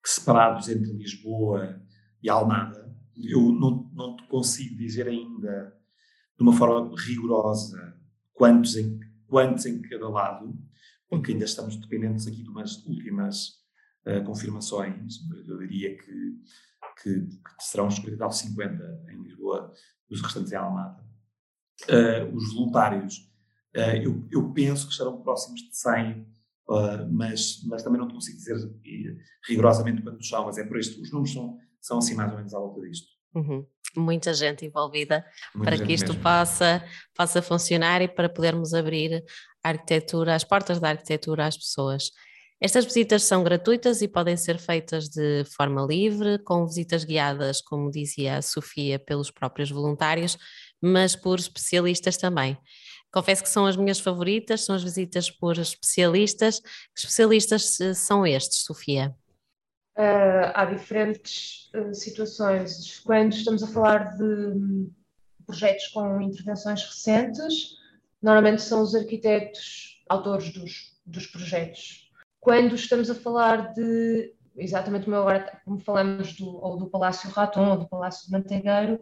[0.09, 1.81] separados entre Lisboa
[2.23, 2.95] e Almada.
[3.17, 5.75] Eu não, não consigo dizer ainda
[6.37, 7.99] de uma forma rigorosa
[8.35, 10.57] quantos em quantos em cada lado,
[11.09, 13.49] porque ainda estamos dependentes aqui de umas últimas
[14.07, 15.19] uh, confirmações.
[15.47, 16.41] Eu diria que,
[17.03, 19.73] que, que serão uns 40 50 em Lisboa,
[20.11, 21.05] os restantes em Almada.
[21.85, 23.31] Uh, os voluntários,
[23.77, 26.27] uh, eu, eu, penso que estarão próximos de 100,
[27.11, 28.57] mas, mas também não consigo dizer
[29.49, 31.01] rigorosamente quantos são, mas é por isto.
[31.01, 33.07] Os números são, são assim mais ou menos à volta disto.
[33.35, 35.25] Uhum muita gente envolvida
[35.55, 39.25] muita para gente que isto possa, possa funcionar e para podermos abrir
[39.63, 42.11] a arquitetura, as portas da arquitetura às pessoas.
[42.61, 47.91] Estas visitas são gratuitas e podem ser feitas de forma livre, com visitas guiadas, como
[47.91, 50.39] dizia a Sofia, pelos próprios voluntários,
[50.81, 52.57] mas por especialistas também.
[53.13, 56.61] Confesso que são as minhas favoritas, são as visitas por especialistas.
[56.61, 59.15] Que especialistas eh, são estes, Sofia?
[59.97, 63.01] Uh, há diferentes uh, situações.
[63.01, 64.91] Quando estamos a falar de
[65.47, 67.77] projetos com intervenções recentes,
[68.21, 72.11] normalmente são os arquitetos autores dos, dos projetos.
[72.41, 77.71] Quando estamos a falar de, exatamente como agora como falamos do, ou do Palácio Raton
[77.71, 79.01] ou do Palácio de Mantegueiro,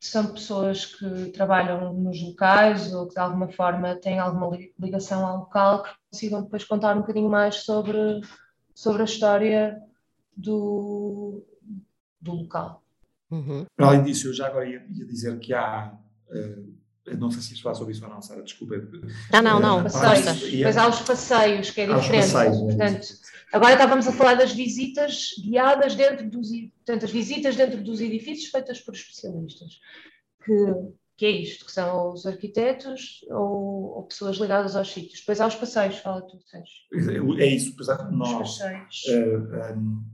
[0.00, 5.38] são pessoas que trabalham nos locais ou que de alguma forma têm alguma ligação ao
[5.38, 8.20] local que consigam depois contar um bocadinho mais sobre,
[8.74, 9.82] sobre a história
[10.36, 11.44] do,
[12.20, 12.82] do local.
[13.30, 13.66] Uhum.
[13.76, 15.92] Para além disso, eu já agora ia, ia dizer que há.
[16.28, 16.78] Uh,
[17.16, 18.76] não sei se isso fala sobre isso ou não, Sara, desculpa.
[19.32, 19.80] Não, não, não.
[19.80, 20.60] Uh, passeios.
[20.62, 22.32] Mas há os passeios, que é diferente.
[22.32, 23.08] Passeios, é Portanto,
[23.52, 26.48] agora estávamos a falar das visitas guiadas dentro dos.
[26.84, 29.80] Portanto, as visitas dentro dos edifícios feitas por especialistas.
[30.44, 30.54] Que
[31.18, 35.18] que é isto, que são os arquitetos ou, ou pessoas ligadas aos sítios.
[35.18, 37.40] Depois há os passeios, fala tu, Sérgio.
[37.40, 40.04] É isso, por exemplo, nós uh, eh, um,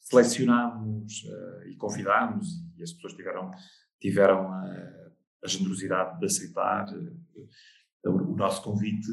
[0.00, 2.48] selecionámos uh, e convidámos,
[2.78, 3.50] e as pessoas tiveram,
[4.00, 4.97] tiveram a,
[5.44, 9.10] a generosidade de aceitar uh, o, nosso convite.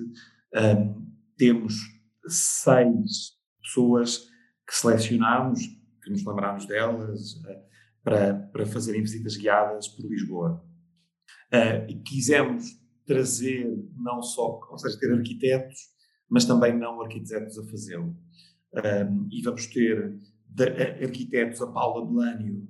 [0.53, 1.05] Um,
[1.37, 1.75] temos
[2.27, 4.19] seis pessoas
[4.67, 5.61] que selecionámos,
[6.03, 7.41] que nos lembramos delas,
[8.03, 10.63] para, para fazerem visitas guiadas por Lisboa.
[11.51, 12.65] Uh, e quisemos
[13.05, 15.79] trazer não só, ou seja, ter arquitetos,
[16.29, 18.15] mas também não arquitetos a fazê-lo.
[18.73, 20.63] Um, e vamos ter de,
[21.03, 22.67] arquitetos a Paula Belânio,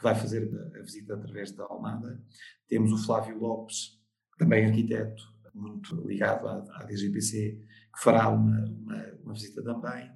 [0.00, 2.18] que vai fazer a, visita através da Almada.
[2.66, 4.00] Temos o Flávio Lopes,
[4.38, 5.22] também arquiteto,
[5.54, 7.60] muito ligado à, à DGPC,
[7.94, 10.10] que fará uma, uma, uma visita também.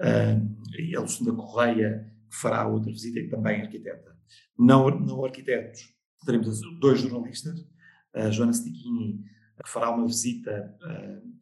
[0.00, 4.16] Um, e a Lucinda Correia, que fará outra visita, e também arquiteta.
[4.58, 5.82] Não, não arquitetos,
[6.26, 7.64] teremos dois jornalistas,
[8.12, 9.22] a Joana Stichini,
[9.64, 10.76] que fará uma visita.
[10.82, 11.38] Uh,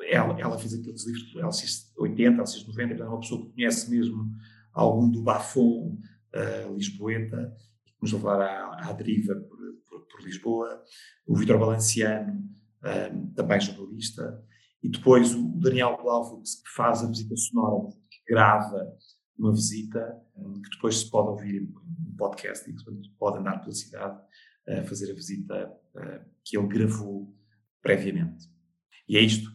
[0.00, 3.90] ela, ela fez aqueles livros do LX 80, LX 90, é uma pessoa que conhece
[3.90, 4.34] mesmo
[4.72, 5.98] algum do Bafon
[6.34, 10.82] uh, Lisboeta, que nos vai levar à, à deriva por, por, por, Lisboa.
[11.26, 12.42] O Vitor Balanciano,
[12.82, 14.44] uh, também jornalista.
[14.82, 18.96] E depois o Daniel Glauco, que faz a visita sonora, que grava
[19.38, 22.84] uma visita que depois se pode ouvir em podcast e que
[23.18, 24.20] pode andar pela cidade
[24.68, 25.72] a fazer a visita
[26.44, 27.32] que ele gravou
[27.80, 28.46] previamente.
[29.08, 29.50] E é isto.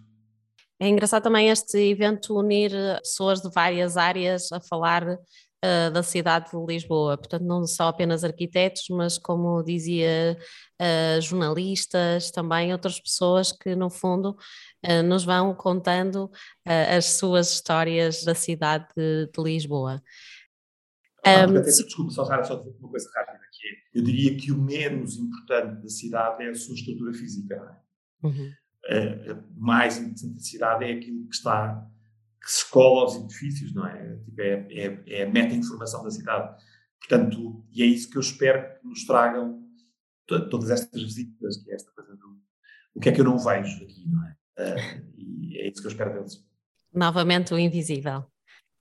[0.79, 5.17] É engraçado também este evento unir pessoas de várias áreas a falar
[5.63, 10.38] uh, da cidade de Lisboa, portanto não só apenas arquitetos, mas como dizia
[10.80, 14.36] uh, jornalistas, também outras pessoas que no fundo
[14.86, 20.04] uh, nos vão contando uh, as suas histórias da cidade de, de Lisboa.
[21.26, 25.82] Ah, um, desculpa, só, só uma coisa rápida, é, eu diria que o menos importante
[25.82, 27.82] da cidade é a sua estrutura física.
[28.21, 28.28] É?
[28.28, 28.52] Uhum.
[29.56, 31.89] O mais importante da cidade é aquilo que está,
[32.43, 34.17] que se cola aos edifícios, não é?
[34.17, 36.62] Tipo, é, é, é a meta-informação da cidade.
[36.99, 39.63] Portanto, e é isso que eu espero que nos tragam
[40.27, 42.34] todas estas visitas, que é esta coisa do
[42.95, 44.36] o que é que eu não vejo aqui, não é?
[44.60, 46.45] Uh, e é isso que eu espero deles.
[46.93, 48.23] Novamente o invisível.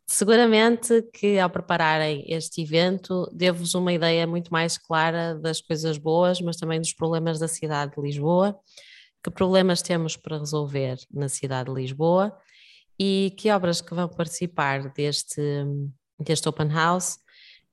[0.07, 6.41] Seguramente que ao prepararem este evento, devo-vos uma ideia muito mais clara das coisas boas,
[6.43, 8.59] mas também dos problemas da cidade de Lisboa.
[9.25, 12.37] Que problemas temos para resolver na cidade de Lisboa
[12.99, 15.41] e que obras que vão participar deste,
[16.19, 17.19] deste Open House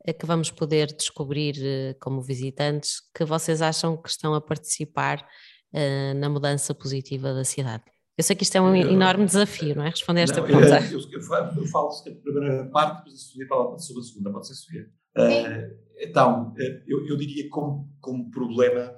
[0.05, 5.25] é que vamos poder descobrir eh, como visitantes que vocês acham que estão a participar
[5.73, 7.83] uh, na mudança positiva da cidade?
[8.17, 9.89] Eu sei que isto é um eu, enorme desafio, não é?
[9.89, 10.79] Responder esta não, pergunta.
[10.91, 14.47] Eu, eu, eu, falo a primeira parte, depois a Sofia fala sobre a segunda, pode
[14.47, 14.89] ser Sofia.
[15.17, 16.53] Uh, então,
[16.87, 18.93] eu, eu diria como, como problema,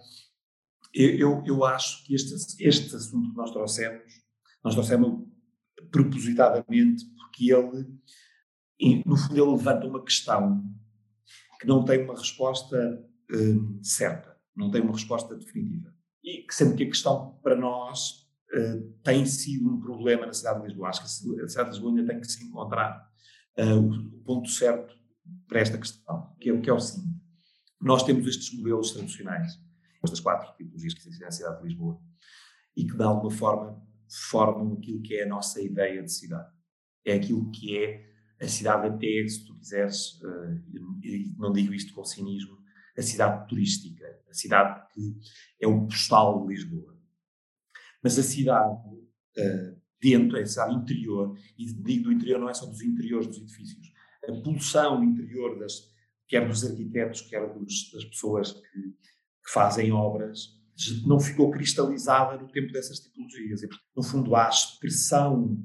[0.93, 2.34] eu, eu, acho que este,
[2.67, 4.03] este assunto que nós trouxemos,
[4.63, 5.23] nós trouxemos
[5.91, 7.88] propositadamente porque ele,
[9.06, 10.63] no fundo, ele levanta uma questão
[11.60, 15.93] que não tem uma resposta uh, certa, não tem uma resposta definitiva.
[16.23, 20.62] E que sempre que a questão para nós uh, tem sido um problema na cidade
[20.62, 20.89] de Lisboa.
[20.89, 21.06] Acho que
[21.41, 23.08] a cidade de Lisboa ainda tem que se encontrar
[23.60, 24.95] uh, o ponto certo
[25.47, 27.21] para esta questão, que é, que é o seguinte.
[27.80, 29.60] Nós temos estes modelos tradicionais,
[30.04, 31.99] estas quatro tipologias que existem na cidade de Lisboa,
[32.75, 33.82] e que de alguma forma
[34.30, 36.50] formam aquilo que é a nossa ideia de cidade.
[37.06, 40.19] É aquilo que é a cidade até, se tu quiseres,
[41.04, 42.58] e não digo isto com cinismo,
[42.97, 45.17] a cidade turística, a cidade que
[45.60, 46.97] é o postal de Lisboa.
[48.04, 52.65] Mas a cidade uh, dentro, a cidade interior, e digo do interior não é só
[52.65, 53.91] dos interiores dos edifícios,
[54.28, 55.91] a pulsão interior das,
[56.28, 60.60] quer dos arquitetos, quer dos, das pessoas que, que fazem obras,
[61.06, 63.63] não ficou cristalizada no tempo dessas tipologias.
[63.63, 65.58] E, no fundo, há a expressão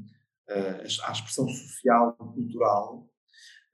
[0.49, 3.11] uh, à expressão social, cultural,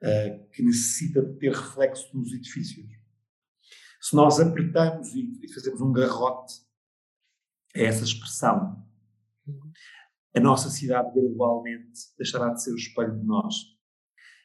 [0.03, 2.91] uh, que necessita de ter reflexo nos edifícios.
[4.01, 6.55] Se nós apertamos e, e fazemos um garrote
[7.75, 8.85] a essa expressão,
[10.35, 13.55] a nossa cidade gradualmente deixará de ser o espelho de nós.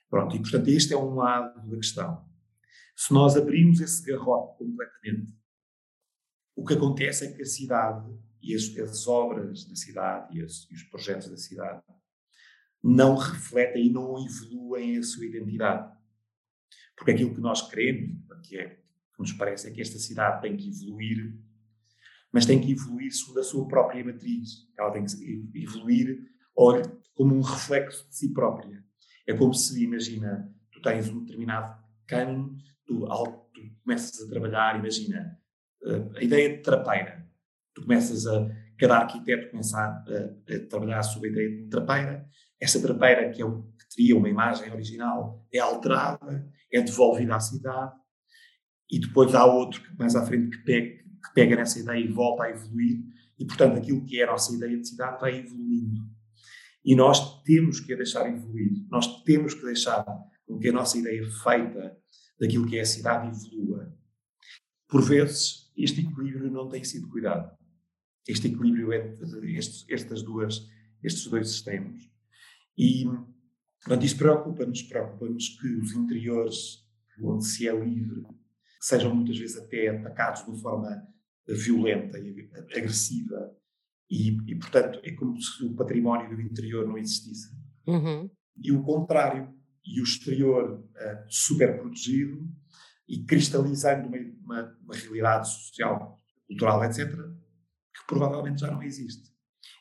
[0.09, 2.25] Pronto, e portanto este é um lado da questão.
[2.95, 5.33] Se nós abrirmos esse garrote completamente,
[6.57, 10.67] o que acontece é que a cidade e as, as obras da cidade e, as,
[10.71, 11.83] e, os projetos da cidade
[12.83, 15.95] não refletem e não evoluem a sua identidade.
[16.95, 20.57] Porque aquilo que nós queremos, que, é, que nos parece, é que esta cidade tem
[20.57, 21.37] que evoluir,
[22.31, 24.67] mas tem que evoluir segundo a sua própria matriz.
[24.77, 26.81] Ela tem que evoluir olha,
[27.13, 28.83] como um reflexo de si própria.
[29.27, 33.05] É como se, imagina, tu tens um determinado caminho, tu,
[33.53, 35.39] tu começas a trabalhar, imagina,
[36.15, 37.25] a ideia de trapeira.
[37.73, 42.27] Tu começas a, cada arquiteto começa a, a, a trabalhar sobre a ideia de trapeira,
[42.59, 47.39] essa trapeira, que, é o, que teria uma imagem original, é alterada, é devolvida à
[47.39, 47.93] cidade,
[48.89, 52.43] e depois há outro mais à frente que pega, que pega nessa ideia e volta
[52.43, 53.03] a evoluir,
[53.37, 56.01] e portanto aquilo que é a nossa ideia de cidade vai evoluindo.
[56.83, 60.05] E nós temos que a deixar evoluir, nós temos que deixar
[60.45, 61.97] com que a nossa ideia feita
[62.39, 63.93] daquilo que é a cidade evolua.
[64.87, 67.55] Por vezes, este equilíbrio não tem sido cuidado.
[68.27, 70.67] Este equilíbrio entre estes, estas duas,
[71.03, 72.01] estes dois sistemas.
[72.77, 73.05] E,
[73.81, 76.85] portanto, isso preocupa-nos, preocupa-nos que os interiores,
[77.21, 78.25] onde se é livre,
[78.81, 81.07] sejam muitas vezes até atacados de uma forma
[81.47, 83.55] violenta e agressiva.
[84.09, 87.49] E, e, portanto, é como se o património do interior não existisse.
[87.85, 88.29] Uhum.
[88.61, 89.53] E o contrário,
[89.85, 92.45] e o exterior uh, super protegido
[93.07, 99.31] e cristalizando uma, uma, uma, realidade social, cultural, etc., que provavelmente já não existe.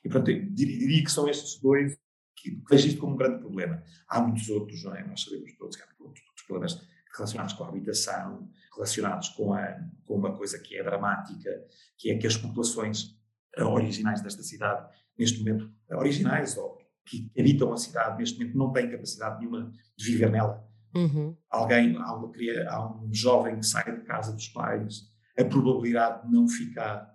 [0.04, 1.98] E, portanto, diria que são estes dois
[2.36, 3.82] que vejo isto como um grande problema.
[4.08, 5.04] Há muitos outros, não é?
[5.06, 9.80] Nós sabemos todos que há outros, outros problemas relacionados com a habitação, relacionados com, a,
[10.04, 11.50] com uma coisa que é dramática,
[11.96, 13.18] que é que as populações
[13.58, 14.86] originais desta cidade,
[15.18, 20.04] neste momento, originais ou que habitam a cidade, neste momento não têm capacidade nenhuma de
[20.04, 20.68] viver nela.
[20.96, 21.36] Uhum.
[21.50, 22.32] Alguém, há, uma,
[22.68, 25.02] há um jovem que sai de casa dos pais,
[25.38, 27.14] a probabilidade de não ficar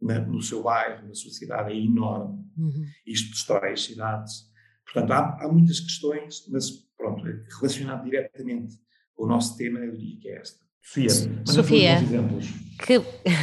[0.00, 2.44] na, no seu bairro, na sua cidade, é enorme.
[2.56, 2.84] Uhum.
[3.06, 4.48] Isto destrói as cidades,
[4.92, 7.22] Portanto, há, há muitas questões, mas pronto,
[7.60, 8.74] relacionado diretamente
[9.14, 10.58] com o nosso tema, eu diria que é esta.
[10.82, 11.10] Sofia,
[11.44, 11.98] Sofia
[12.86, 12.94] que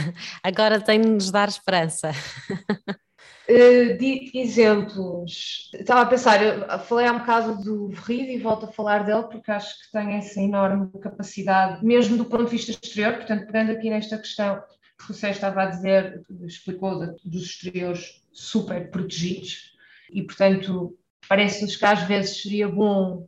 [0.42, 2.12] agora tem de nos dar esperança.
[3.48, 8.66] Uh, de exemplos, estava a pensar, eu falei há um bocado do Verrido e volto
[8.66, 12.72] a falar dele porque acho que tem essa enorme capacidade, mesmo do ponto de vista
[12.72, 14.64] exterior, portanto, pegando aqui nesta questão
[14.98, 19.76] que o Sérgio estava a dizer, explicou dos exteriores super protegidos
[20.12, 20.98] e, portanto,
[21.30, 23.28] parece-nos que às vezes seria bom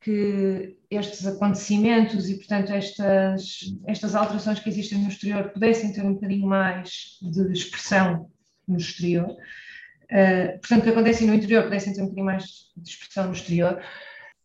[0.00, 6.12] que estes acontecimentos e, portanto, estas, estas alterações que existem no exterior pudessem ter um
[6.12, 8.30] bocadinho mais de expressão
[8.66, 9.30] no exterior.
[10.04, 12.44] Uh, portanto, que acontecem no interior pudessem ter um bocadinho mais
[12.76, 13.82] de expressão no exterior.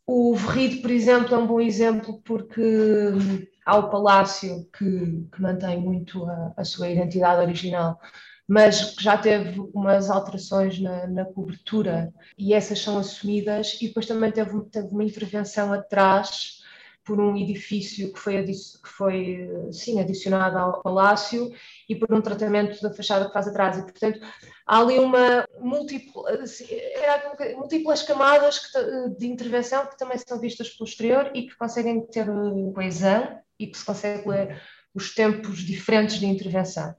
[0.06, 2.62] O Verrido, por exemplo, é um bom exemplo porque
[3.66, 8.00] há o palácio que, que mantém muito a, a, sua identidade original,
[8.48, 14.08] mas que já teve umas alterações na, na, cobertura e essas são assumidas, e depois
[14.08, 16.59] também teve, teve uma intervenção atrás
[17.04, 21.52] por um edifício que foi, que foi sim, adicionado ao palácio
[21.88, 23.78] e por um tratamento da fachada que faz atrás.
[23.78, 24.20] E, portanto,
[24.66, 26.62] há ali uma múltiplas,
[27.56, 32.28] múltiplas camadas que, de intervenção que também são vistas pelo exterior e que conseguem ter
[32.74, 34.62] coesão e que se consegue ler
[34.94, 36.96] os tempos diferentes de intervenção.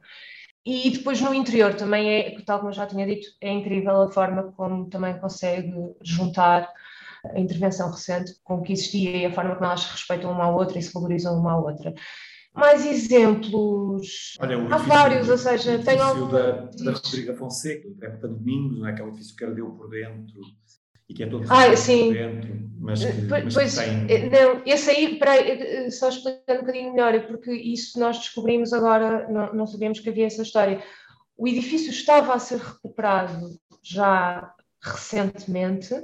[0.65, 4.11] E depois no interior também é, tal como eu já tinha dito, é incrível a
[4.11, 5.73] forma como também consegue
[6.03, 6.71] juntar
[7.25, 10.45] a intervenção recente com o que existia e a forma como elas se respeitam uma
[10.45, 11.95] à outra e se valorizam uma à outra.
[12.55, 14.37] Mais exemplos?
[14.41, 16.29] Olha, Há vários, ou seja, tem algum...
[16.29, 18.93] da, da Rodriga Fonseca, do Trepta Domingos, não é?
[18.93, 20.41] que é um edifício que ardeu por dentro
[21.09, 22.07] e que é todo ah, sim.
[22.07, 24.07] por dentro, mas que, pois, mas que tem...
[24.09, 28.19] Eh, não, esse aí, peraí, eh, só explicando um bocadinho melhor, é porque isso nós
[28.19, 30.83] descobrimos agora, não, não sabíamos que havia essa história.
[31.37, 35.95] O edifício estava a ser recuperado já recentemente,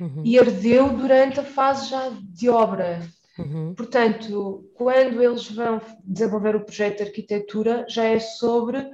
[0.00, 0.22] uhum.
[0.24, 3.00] e ardeu durante a fase já de obra.
[3.38, 3.74] Uhum.
[3.74, 8.90] Portanto, quando eles vão desenvolver o projeto de arquitetura, já é sobre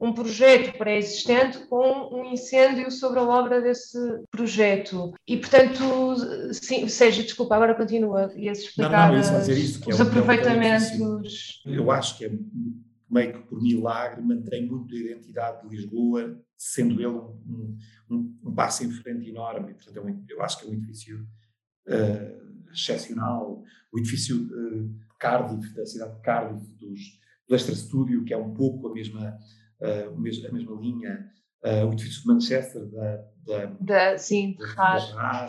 [0.00, 3.98] um projeto pré-existente com um incêndio sobre a obra desse
[4.30, 5.12] projeto.
[5.26, 5.82] E, portanto,
[6.52, 8.32] sim, seja, desculpa, agora continua.
[8.36, 11.62] Ia explicar não, não, isso, que os é aproveitamentos.
[11.66, 12.30] É eu acho que é
[13.10, 17.78] meio que por milagre mantém muito a identidade de Lisboa, sendo ele um,
[18.10, 19.74] um, um passo em frente enorme.
[19.74, 21.26] Portanto, é eu acho que é um edifício
[21.86, 23.62] uh, excepcional.
[23.92, 27.00] O edifício uh, Cardiff, da cidade de Cardiff, dos,
[27.48, 29.36] do Leicester Studio, que é um pouco a mesma,
[29.80, 31.30] uh, a mesma linha.
[31.88, 35.46] o edifício de Manchester, da, da, da, sim, da,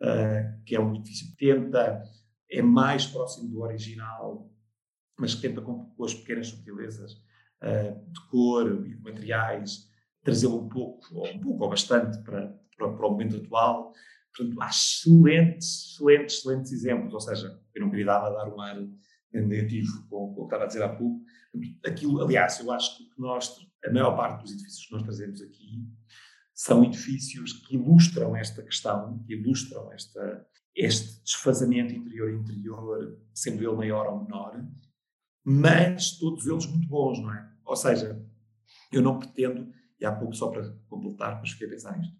[0.00, 2.02] da que é um edifício que tenta,
[2.50, 4.50] é mais próximo do original,
[5.18, 7.24] mas que tenta com, com as pequenas subtilezas
[7.62, 9.88] de cor e de materiais
[10.26, 13.92] trazê-lo um pouco, ou um pouco ou bastante para, para, para, o momento atual.
[14.36, 18.76] Portanto, há excelentes, excelentes, excelentes exemplos, ou seja, eu não queria dar dar um ar
[19.32, 21.24] negativo com, com o que estava a dizer há pouco.
[21.86, 25.88] Aquilo, aliás, eu acho que nós, a maior parte dos edifícios que nós trazemos aqui
[26.52, 34.06] são edifícios que ilustram esta questão, que ilustram esta, este desfazamento interior-interior, sendo ele maior
[34.08, 34.60] ou menor,
[35.48, 37.48] mas todos eles muito bons, não é?
[37.64, 38.20] Ou seja,
[38.90, 42.16] eu não pretendo e há pouco, só para completar, mas fiquei a pensar nisto.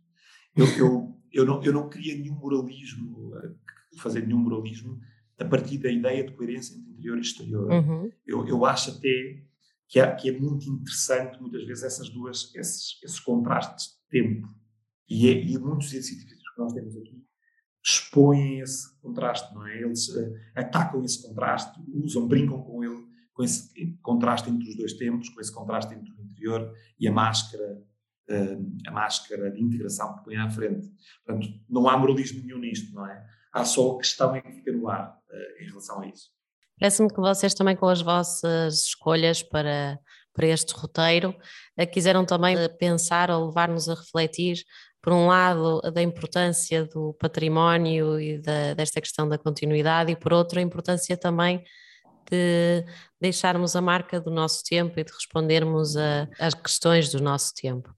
[0.55, 3.53] Eu, eu, eu, não, eu não queria nenhum moralismo, eh,
[3.99, 5.01] fazer nenhum moralismo
[5.41, 7.71] a partir da ideia de coerência entre interior e exterior.
[7.71, 8.13] Uhum.
[8.25, 9.43] Eu, eu acho até
[9.89, 14.49] que é, que é muito interessante, muitas vezes, essas duas, esses, esses contrastes de tempo.
[15.09, 17.27] E, é, e muitos exercícios que nós temos aqui
[17.85, 19.81] expõem esse contraste, não é?
[19.81, 23.06] Eles uh, atacam esse contraste, usam, brincam com ele,
[23.37, 23.71] com esse
[24.03, 27.83] contraste entre os dois tempos, com esse contraste entre o interior e a máscara,
[28.31, 30.91] uh, a máscara de integração que põe à frente.
[31.25, 33.23] Portanto, não há moralismo nenhum nisto, não é?
[33.53, 36.31] Há só a questão em que fica no ar uh, em relação a isso.
[36.81, 39.99] Parece-me que vocês também com as vossas escolhas para,
[40.33, 41.35] para este roteiro
[41.77, 44.63] eh, quiseram também pensar ou levar-nos a refletir
[45.01, 50.33] por um lado, da importância do património e da, desta questão da continuidade, e por
[50.33, 51.63] outro, a importância também
[52.31, 52.85] de
[53.21, 55.95] deixarmos a marca do nosso tempo e de respondermos
[56.39, 57.89] às questões do nosso tempo.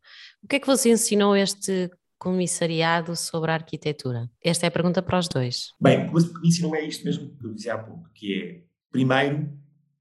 [0.43, 4.31] O que é que você ensinou este comissariado sobre a arquitetura?
[4.43, 5.73] Esta é a pergunta para os dois.
[5.81, 9.53] Bem, o que ensinou é isto mesmo que eu dizia há pouco, que é, primeiro,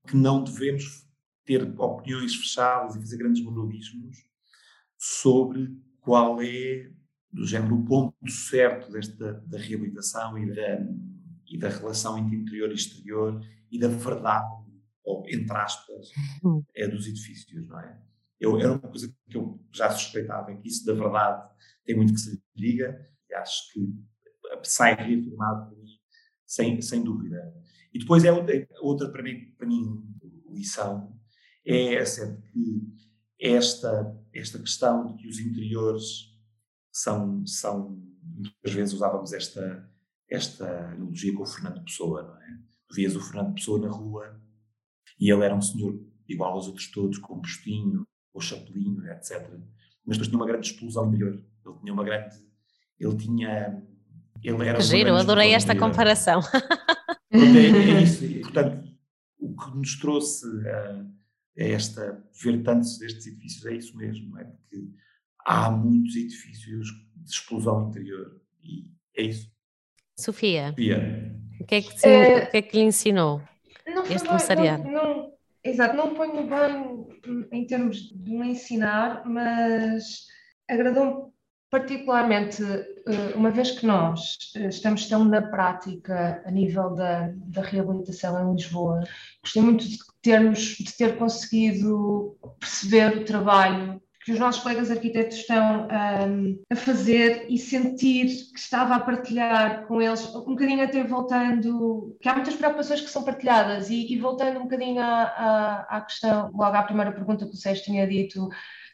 [0.07, 1.05] que não devemos
[1.45, 4.17] ter opiniões fechadas e fazer grandes monolismos
[4.97, 5.69] sobre
[6.01, 6.89] qual é,
[7.31, 10.79] do género, o ponto certo desta, da reabilitação e da,
[11.45, 14.47] e da relação entre interior e exterior e da verdade,
[15.03, 16.09] ou entre aspas,
[16.43, 16.63] uhum.
[16.75, 18.01] é dos edifícios, não é?
[18.39, 21.49] Eu, era uma coisa que eu já suspeitava, que isso da verdade
[21.85, 23.79] tem muito que se lhe diga, e acho que
[24.63, 25.99] sai reafirmado por mim,
[26.45, 27.53] sem, sem dúvida.
[27.93, 30.03] E depois é outra, outra para, mim, para mim
[30.49, 31.17] lição,
[31.65, 32.97] é essa de que
[33.39, 36.35] esta, esta questão de que os interiores
[36.91, 39.89] são, são muitas vezes usávamos esta,
[40.29, 42.59] esta analogia com o Fernando Pessoa, não é?
[42.93, 44.39] Vias o Fernando Pessoa na rua
[45.19, 49.49] e ele era um senhor igual aos outros todos, com um postinho, ou chapelinho, etc.
[50.05, 51.43] Mas depois tinha uma grande explosão interior.
[51.65, 52.35] Ele tinha uma grande.
[52.99, 53.83] Ele tinha.
[54.43, 55.89] Ele era Giro, adorei esta interior.
[55.89, 56.41] comparação.
[57.31, 58.23] é, é isso.
[58.23, 58.87] E, portanto,
[59.39, 61.05] o que nos trouxe a,
[61.59, 62.23] a esta.
[62.43, 64.93] ver tantos destes edifícios é isso mesmo, é que
[65.45, 68.39] há muitos edifícios de explosão interior.
[68.63, 69.51] E é isso.
[70.19, 70.69] Sofia.
[70.69, 71.46] Sofia.
[71.59, 72.45] O que é que, te, é...
[72.45, 73.41] que, é que lhe ensinou
[74.09, 74.83] este comissariado?
[75.63, 80.27] Exato, não ponho bem em termos de me ensinar, mas
[80.69, 81.27] agradou-me
[81.69, 87.61] particularmente, eh, uma vez que nós eh, estamos tão na prática a nível da, da
[87.61, 89.03] reabilitação em Lisboa,
[89.43, 95.37] gostei muito de termos, de ter conseguido perceber o trabalho que os nossos colegas arquitetos
[95.37, 101.01] estão um, a fazer e sentir que estava a partilhar com eles, um bocadinho até
[101.01, 105.97] voltando, que há muitas preocupações que são partilhadas e, e voltando um bocadinho à, à,
[105.97, 108.49] à, questão, logo à primeira pergunta que o Sérgio tinha dito,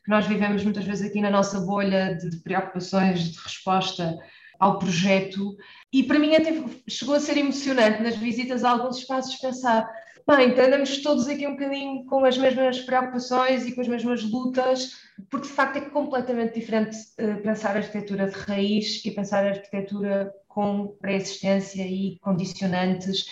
[0.06, 4.16] que nós vivemos muitas vezes aqui na nossa bolha de, de preocupações, de resposta
[4.60, 5.58] ao projeto,
[5.92, 9.90] e para mim até chegou a ser emocionante nas visitas a alguns espaços pensar
[10.28, 14.24] bem, então andamos todos aqui um bocadinho com as mesmas preocupações e com as mesmas
[14.24, 14.92] lutas,
[15.30, 19.50] porque de facto é completamente diferente uh, pensar a arquitetura de raiz e pensar a
[19.50, 23.26] arquitetura com pré-existência e condicionantes,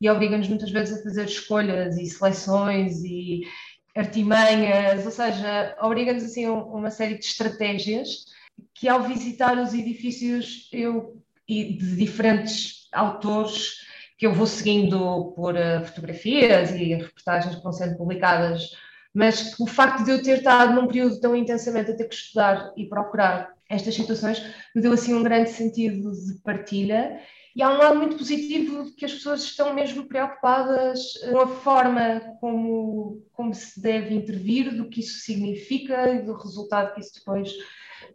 [0.00, 3.42] e obriga-nos muitas vezes a fazer escolhas e seleções e
[3.96, 8.24] artimanhas, ou seja, obriga-nos assim uma série de estratégias
[8.74, 13.83] que ao visitar os edifícios eu e de diferentes autores
[14.16, 18.70] que eu vou seguindo por uh, fotografias e reportagens que vão sendo publicadas,
[19.12, 22.72] mas o facto de eu ter estado num período tão intensamente a ter que estudar
[22.76, 24.42] e procurar estas situações
[24.74, 27.20] me deu assim um grande sentido de partilha.
[27.56, 32.20] E há um lado muito positivo que as pessoas estão mesmo preocupadas com a forma
[32.40, 37.52] como, como se deve intervir, do que isso significa e do resultado que isso depois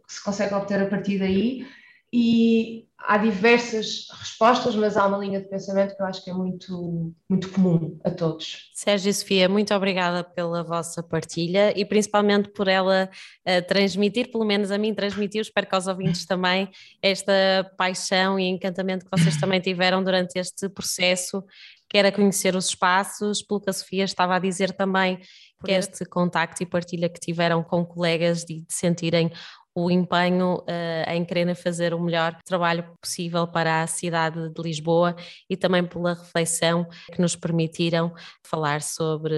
[0.06, 1.66] se consegue obter a partir daí
[2.12, 6.34] e há diversas respostas, mas há uma linha de pensamento que eu acho que é
[6.34, 8.70] muito, muito comum a todos.
[8.74, 13.08] Sérgio e Sofia, muito obrigada pela vossa partilha e principalmente por ela
[13.46, 16.68] uh, transmitir, pelo menos a mim transmitiu, espero que aos ouvintes também,
[17.00, 17.32] esta
[17.76, 21.42] paixão e encantamento que vocês também tiveram durante este processo,
[21.88, 25.18] que era conhecer os espaços, pelo que a Sofia estava a dizer também,
[25.64, 29.30] que este contacto e partilha que tiveram com colegas de, de sentirem
[29.74, 35.14] o empenho uh, em querer fazer o melhor trabalho possível para a cidade de Lisboa
[35.48, 38.12] e também pela reflexão que nos permitiram
[38.44, 39.34] falar sobre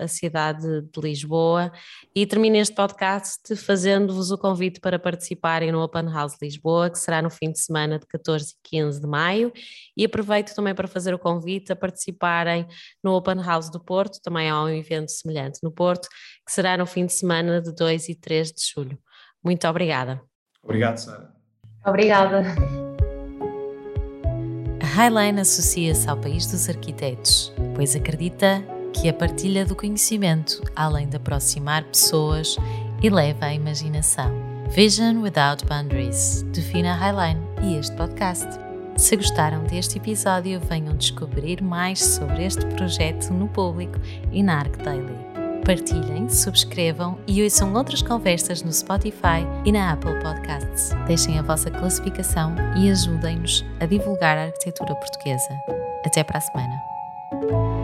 [0.00, 1.70] a, a cidade de Lisboa.
[2.14, 7.22] E termino este podcast fazendo-vos o convite para participarem no Open House Lisboa, que será
[7.22, 9.52] no fim de semana de 14 e 15 de maio.
[9.96, 12.66] E aproveito também para fazer o convite a participarem
[13.02, 16.08] no Open House do Porto, também há um evento semelhante no Porto,
[16.44, 18.98] que será no fim de semana de 2 e 3 de julho.
[19.46, 20.20] Muito obrigada.
[20.60, 21.30] Obrigado, Sara.
[21.86, 22.42] Obrigada.
[24.82, 28.60] A Highline associa-se ao país dos arquitetos, pois acredita
[28.92, 32.56] que a partilha do conhecimento, além de aproximar pessoas,
[33.00, 34.32] eleva a imaginação.
[34.70, 38.48] Vision Without Boundaries define a Highline e este podcast.
[38.96, 44.00] Se gostaram deste episódio, venham descobrir mais sobre este projeto no público
[44.32, 45.25] e na Arc Daily
[45.66, 50.90] partilhem, subscrevam e ouçam outras conversas no Spotify e na Apple Podcasts.
[51.08, 55.60] Deixem a vossa classificação e ajudem-nos a divulgar a arquitetura portuguesa.
[56.04, 57.75] Até para a semana.